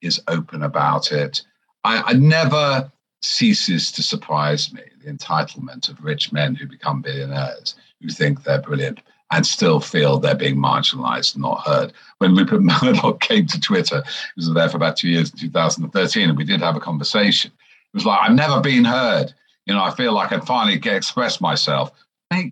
is 0.00 0.22
open 0.28 0.62
about 0.62 1.12
it. 1.12 1.42
I, 1.84 2.02
I 2.06 2.12
never 2.14 2.90
ceases 3.20 3.92
to 3.92 4.02
surprise 4.02 4.72
me 4.72 4.82
the 5.04 5.12
entitlement 5.12 5.90
of 5.90 6.02
rich 6.02 6.32
men 6.32 6.54
who 6.54 6.66
become 6.66 7.02
billionaires 7.02 7.74
who 8.00 8.08
think 8.08 8.42
they're 8.42 8.62
brilliant 8.62 9.00
and 9.32 9.46
still 9.46 9.80
feel 9.80 10.18
they're 10.18 10.34
being 10.34 10.56
marginalized 10.56 11.34
and 11.34 11.42
not 11.42 11.66
heard. 11.66 11.92
When 12.18 12.36
Rupert 12.36 12.62
Murdoch 12.82 13.20
came 13.20 13.46
to 13.46 13.60
Twitter, 13.60 14.02
he 14.04 14.32
was 14.36 14.52
there 14.52 14.68
for 14.68 14.76
about 14.76 14.96
two 14.96 15.08
years 15.08 15.30
in 15.30 15.38
2013, 15.38 16.28
and 16.28 16.38
we 16.38 16.44
did 16.44 16.60
have 16.60 16.76
a 16.76 16.80
conversation. 16.80 17.50
It 17.50 17.96
was 17.96 18.06
like, 18.06 18.20
I've 18.22 18.36
never 18.36 18.60
been 18.60 18.84
heard. 18.84 19.34
You 19.66 19.74
know, 19.74 19.82
I 19.82 19.90
feel 19.92 20.12
like 20.12 20.32
I 20.32 20.40
finally 20.40 20.78
get 20.78 20.96
express 20.96 21.40
myself 21.40 21.92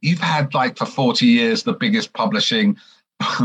you've 0.03 0.21
had 0.21 0.53
like 0.55 0.77
for 0.77 0.87
40 0.87 1.27
years 1.27 1.63
the 1.63 1.73
biggest 1.73 2.13
publishing 2.13 2.77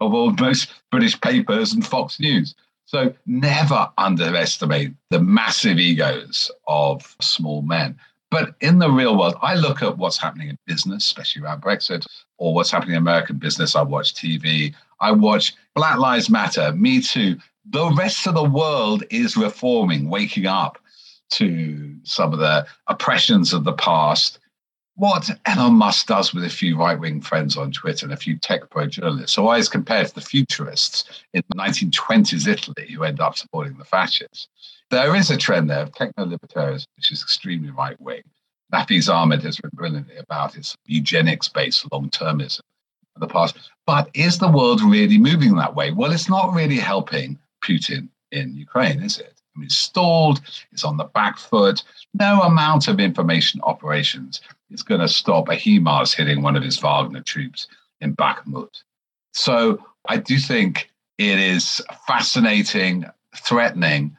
of 0.00 0.14
all 0.14 0.30
most 0.32 0.68
British 0.90 1.20
papers 1.20 1.72
and 1.72 1.86
Fox 1.86 2.20
News. 2.20 2.54
So 2.84 3.12
never 3.26 3.90
underestimate 3.98 4.92
the 5.10 5.20
massive 5.20 5.78
egos 5.78 6.50
of 6.68 7.16
small 7.20 7.62
men. 7.62 7.98
But 8.30 8.54
in 8.60 8.78
the 8.78 8.90
real 8.90 9.16
world, 9.16 9.36
I 9.40 9.54
look 9.54 9.82
at 9.82 9.98
what's 9.98 10.18
happening 10.18 10.48
in 10.48 10.58
business, 10.66 11.04
especially 11.04 11.42
around 11.42 11.62
Brexit, 11.62 12.06
or 12.38 12.54
what's 12.54 12.70
happening 12.70 12.96
in 12.96 13.02
American 13.02 13.38
business. 13.38 13.76
I 13.76 13.82
watch 13.82 14.14
TV. 14.14 14.74
I 15.00 15.12
watch 15.12 15.54
Black 15.74 15.98
Lives 15.98 16.28
Matter, 16.28 16.72
Me 16.72 17.00
Too. 17.00 17.36
The 17.70 17.90
rest 17.96 18.26
of 18.26 18.34
the 18.34 18.44
world 18.44 19.04
is 19.10 19.36
reforming, 19.36 20.08
waking 20.08 20.46
up 20.46 20.78
to 21.30 21.96
some 22.04 22.32
of 22.32 22.38
the 22.38 22.66
oppressions 22.88 23.52
of 23.52 23.64
the 23.64 23.72
past 23.72 24.38
what 24.96 25.28
Elon 25.44 25.74
Musk 25.74 26.06
does 26.06 26.32
with 26.32 26.44
a 26.44 26.48
few 26.48 26.78
right 26.78 26.98
wing 26.98 27.20
friends 27.20 27.56
on 27.56 27.70
Twitter 27.70 28.06
and 28.06 28.14
a 28.14 28.16
few 28.16 28.36
tech 28.38 28.68
pro 28.70 28.86
journalists. 28.86 29.34
So 29.34 29.48
I 29.48 29.58
was 29.58 29.68
compared 29.68 30.08
to 30.08 30.14
the 30.14 30.22
futurists 30.22 31.04
in 31.34 31.42
the 31.48 31.56
1920s 31.56 32.48
Italy 32.48 32.90
who 32.90 33.04
end 33.04 33.20
up 33.20 33.36
supporting 33.36 33.76
the 33.76 33.84
fascists. 33.84 34.48
There 34.90 35.16
is 35.16 35.30
a 35.30 35.36
trend 35.36 35.68
there 35.68 35.82
of 35.82 35.92
techno 35.92 36.26
libertarianism, 36.26 36.86
which 36.96 37.10
is 37.10 37.22
extremely 37.22 37.70
right 37.70 38.00
wing. 38.00 38.22
Nafeez 38.72 39.12
Ahmed 39.12 39.42
has 39.42 39.58
written 39.58 39.76
brilliantly 39.76 40.16
about 40.16 40.56
its 40.56 40.76
eugenics 40.86 41.48
based 41.48 41.90
long 41.92 42.10
termism 42.10 42.60
in 43.16 43.20
the 43.20 43.26
past. 43.26 43.56
But 43.86 44.10
is 44.14 44.38
the 44.38 44.50
world 44.50 44.80
really 44.82 45.18
moving 45.18 45.56
that 45.56 45.74
way? 45.74 45.92
Well, 45.92 46.12
it's 46.12 46.28
not 46.28 46.54
really 46.54 46.76
helping 46.76 47.38
Putin 47.64 48.08
in 48.32 48.54
Ukraine, 48.54 49.02
is 49.02 49.18
it? 49.18 49.34
I 49.54 49.58
mean, 49.58 49.66
it's 49.66 49.76
stalled, 49.76 50.40
it's 50.72 50.84
on 50.84 50.96
the 50.96 51.04
back 51.04 51.38
foot. 51.38 51.82
No 52.14 52.42
amount 52.42 52.88
of 52.88 53.00
information 53.00 53.60
operations 53.62 54.40
is 54.70 54.82
going 54.82 55.00
to 55.00 55.08
stop 55.08 55.48
a 55.48 55.56
HIMARS 55.56 56.14
hitting 56.14 56.42
one 56.42 56.56
of 56.56 56.62
his 56.62 56.78
Wagner 56.78 57.22
troops 57.22 57.68
in 58.00 58.14
Bakhmut. 58.14 58.82
So 59.32 59.84
I 60.08 60.18
do 60.18 60.38
think 60.38 60.90
it 61.18 61.38
is 61.38 61.80
fascinating, 62.06 63.06
threatening, 63.34 64.16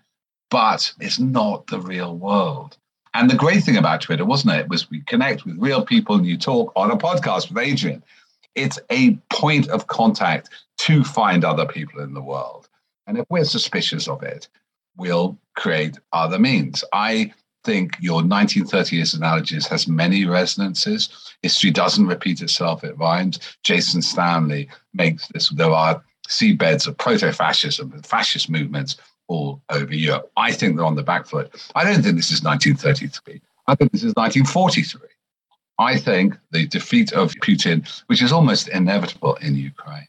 but 0.50 0.92
it's 1.00 1.20
not 1.20 1.68
the 1.68 1.80
real 1.80 2.16
world. 2.16 2.78
And 3.14 3.30
the 3.30 3.36
great 3.36 3.64
thing 3.64 3.78
about 3.78 4.02
Twitter, 4.02 4.26
wasn't 4.26 4.56
it, 4.56 4.70
was 4.70 4.90
we 4.90 5.02
connect 5.02 5.46
with 5.46 5.58
real 5.58 5.84
people 5.84 6.16
and 6.16 6.26
you 6.26 6.38
talk 6.38 6.72
on 6.76 6.92
a 6.92 6.98
podcast 6.98 7.50
with 7.50 7.58
Adrian. 7.58 8.04
It's 8.56 8.80
a 8.92 9.16
point 9.32 9.70
of 9.70 9.88
contact 9.88 10.50
to 10.80 11.04
find 11.04 11.44
other 11.44 11.66
people 11.66 12.02
in 12.02 12.14
the 12.14 12.22
world. 12.22 12.70
And 13.08 13.18
if 13.18 13.26
we're 13.30 13.46
suspicious 13.46 14.08
of 14.08 14.24
it, 14.24 14.48
we'll 14.98 15.38
create 15.56 15.98
other 16.12 16.38
means. 16.38 16.84
I 16.94 17.34
think 17.64 17.98
your 18.00 18.22
1930s 18.22 19.16
analogies 19.16 19.68
has 19.68 19.88
many 19.88 20.26
resonances. 20.26 21.10
History 21.42 21.72
doesn't 21.72 22.08
repeat 22.08 22.42
itself, 22.42 22.84
it 22.84 22.98
rhymes. 22.98 23.40
Jason 23.64 24.02
Stanley 24.02 24.70
makes 24.94 25.28
this. 25.28 25.50
There 25.50 25.72
are 25.72 26.04
seabeds 26.30 26.88
of 26.88 26.98
proto 26.98 27.32
fascism 27.32 27.92
and 27.94 28.06
fascist 28.06 28.50
movements 28.50 28.98
all 29.28 29.62
over 29.70 29.94
Europe. 29.94 30.32
I 30.38 30.52
think 30.52 30.76
they're 30.76 30.86
on 30.86 30.96
the 30.96 31.04
back 31.04 31.28
foot. 31.28 31.52
I 31.76 31.84
don't 31.84 32.02
think 32.02 32.16
this 32.16 32.32
is 32.32 32.44
1933. 32.44 33.42
I 33.68 33.76
think 33.76 33.92
this 33.92 34.04
is 34.04 34.14
1943. 34.16 35.02
I 35.80 35.98
think 35.98 36.38
the 36.52 36.68
defeat 36.68 37.14
of 37.14 37.34
Putin, 37.44 37.88
which 38.08 38.22
is 38.22 38.32
almost 38.32 38.68
inevitable 38.70 39.36
in 39.36 39.56
Ukraine, 39.56 40.08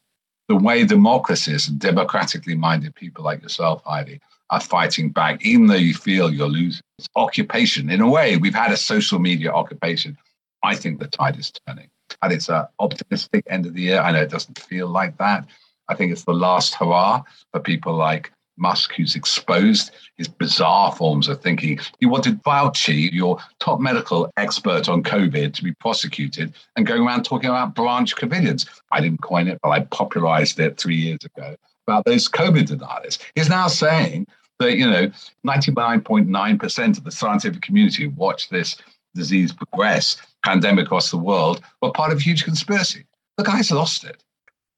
the 0.49 0.57
way 0.57 0.85
democracies 0.85 1.69
and 1.69 1.79
democratically 1.79 2.57
minded 2.57 2.95
people 2.95 3.23
like 3.23 3.43
yourself, 3.43 3.83
Heidi, 3.85 4.21
are 4.51 4.61
fighting 4.61 5.11
back, 5.11 5.45
even 5.45 5.67
though 5.67 5.75
you 5.75 5.95
feel 5.95 6.33
you're 6.33 6.49
losing. 6.49 6.81
It's 6.99 7.09
occupation. 7.17 7.91
In 7.91 8.01
a 8.01 8.09
way, 8.09 8.39
we've 8.39 8.55
had 8.55 8.73
a 8.73 8.77
social 8.77 9.19
media 9.19 9.53
occupation. 9.53 10.17
I 10.65 10.75
think 10.75 10.99
the 10.99 11.07
tide 11.07 11.39
is 11.39 11.53
turning. 11.67 11.91
And 12.23 12.33
it's 12.33 12.49
an 12.49 12.67
optimistic 12.79 13.45
end 13.51 13.67
of 13.67 13.75
the 13.75 13.83
year. 13.83 14.01
I 14.01 14.11
know 14.13 14.23
it 14.23 14.31
doesn't 14.31 14.59
feel 14.59 14.89
like 14.89 15.19
that. 15.19 15.45
I 15.89 15.95
think 15.95 16.13
it's 16.13 16.25
the 16.25 16.33
last 16.33 16.75
hurrah 16.75 17.23
for 17.53 17.61
people 17.61 17.95
like 17.95 18.33
Musk, 18.59 18.95
who's 18.95 19.15
exposed 19.15 19.91
his 20.17 20.29
bizarre 20.29 20.93
forms 20.93 21.29
of 21.29 21.41
thinking. 21.41 21.79
He 22.01 22.07
wanted 22.07 22.43
Fauci, 22.43 23.11
your 23.13 23.39
top 23.59 23.81
medical 23.81 24.31
expert 24.37 24.89
on 24.89 25.03
COVID, 25.03 25.55
to 25.55 25.65
be 25.65 25.73
prosecuted 25.75 26.55
and 26.77 26.87
going 26.87 27.03
around 27.03 27.25
talking 27.25 27.51
about 27.51 27.75
Branch 27.75 28.15
Covidians. 28.15 28.69
I 28.93 29.01
didn't 29.01 29.23
coin 29.23 29.49
it, 29.49 29.59
but 29.63 29.71
I 29.71 29.81
popularized 29.81 30.59
it 30.61 30.79
three 30.79 30.97
years 30.97 31.25
ago 31.25 31.57
about 31.87 32.05
those 32.05 32.29
COVID 32.29 32.67
deniers. 32.67 33.19
He's 33.35 33.49
now 33.49 33.69
saying 33.69 34.27
that, 34.59 34.77
you 34.77 34.89
know, 34.89 35.11
99.9% 35.47 36.99
of 36.99 37.05
the 37.05 37.11
scientific 37.11 37.63
community 37.63 38.05
who 38.05 38.11
watched 38.11 38.51
this 38.51 38.77
disease 39.15 39.53
progress, 39.53 40.17
pandemic 40.45 40.87
across 40.87 41.11
the 41.11 41.17
world, 41.17 41.63
were 41.81 41.93
part 41.93 42.13
of 42.13 42.19
a 42.19 42.23
huge 42.23 42.45
conspiracy. 42.45 43.05
The 43.37 43.45
guy's 43.45 43.71
lost 43.71 44.05
it. 44.05 44.23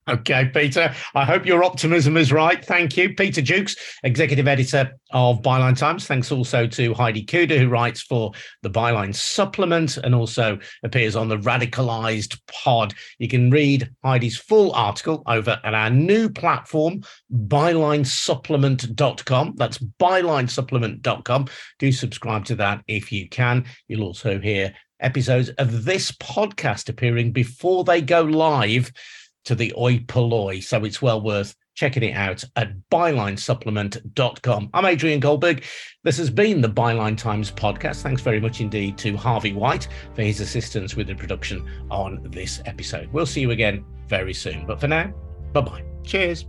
Okay, 0.09 0.47
Peter. 0.47 0.93
I 1.15 1.25
hope 1.25 1.47
your 1.47 1.63
optimism 1.63 2.17
is 2.17 2.33
right. 2.33 2.65
Thank 2.65 2.97
you. 2.97 3.15
Peter 3.15 3.43
Jukes, 3.43 3.77
executive 4.03 4.49
editor 4.49 4.93
of 5.13 5.43
Byline 5.43 5.77
Times. 5.77 6.07
Thanks 6.07 6.33
also 6.33 6.67
to 6.67 6.95
Heidi 6.95 7.23
Cuda, 7.25 7.59
who 7.59 7.69
writes 7.69 8.01
for 8.01 8.33
the 8.63 8.71
Byline 8.71 9.15
Supplement 9.15 9.99
and 9.99 10.15
also 10.15 10.59
appears 10.83 11.17
on 11.17 11.29
the 11.29 11.37
Radicalized 11.37 12.41
Pod. 12.51 12.95
You 13.19 13.29
can 13.29 13.51
read 13.51 13.91
Heidi's 14.03 14.39
full 14.39 14.73
article 14.73 15.23
over 15.27 15.61
at 15.63 15.75
our 15.75 15.91
new 15.91 16.31
platform, 16.31 17.03
bylinesupplement.com. 17.33 19.55
That's 19.57 19.79
bylinesupplement.com. 19.79 21.47
Do 21.79 21.93
subscribe 21.93 22.47
to 22.47 22.55
that 22.57 22.83
if 22.89 23.13
you 23.13 23.29
can. 23.29 23.67
You'll 23.87 24.05
also 24.05 24.41
hear 24.41 24.73
episodes 24.99 25.51
of 25.51 25.85
this 25.85 26.11
podcast 26.13 26.89
appearing 26.89 27.33
before 27.33 27.85
they 27.85 28.01
go 28.01 28.23
live 28.23 28.91
to 29.45 29.55
the 29.55 29.73
oi 29.77 29.99
polloi. 30.01 30.61
So 30.61 30.85
it's 30.85 31.03
well 31.03 31.21
worth 31.21 31.55
checking 31.75 32.03
it 32.03 32.13
out 32.13 32.45
at 32.57 32.73
bylinesupplement.com. 32.91 34.71
I'm 34.75 34.85
Adrian 34.85 35.21
Goldberg. 35.21 35.65
This 36.05 36.19
has 36.19 36.29
been 36.29 36.61
the 36.61 36.69
Byline 36.69 37.17
Times 37.17 37.51
podcast. 37.51 38.03
Thanks 38.03 38.23
very 38.23 38.41
much 38.41 38.61
indeed 38.61 38.99
to 38.99 39.17
Harvey 39.17 39.53
White 39.53 39.89
for 40.15 40.23
his 40.23 40.41
assistance 40.41 40.95
with 40.95 41.07
the 41.07 41.15
production 41.15 41.67
on 41.91 42.21
this 42.31 42.61
episode. 42.67 43.09
We'll 43.13 43.27
see 43.27 43.41
you 43.41 43.51
again 43.53 43.85
very 44.09 44.35
soon. 44.35 44.67
But 44.67 44.81
for 44.81 44.89
now, 44.89 45.13
bye 45.53 45.63
bye. 45.63 45.85
Cheers. 46.05 46.47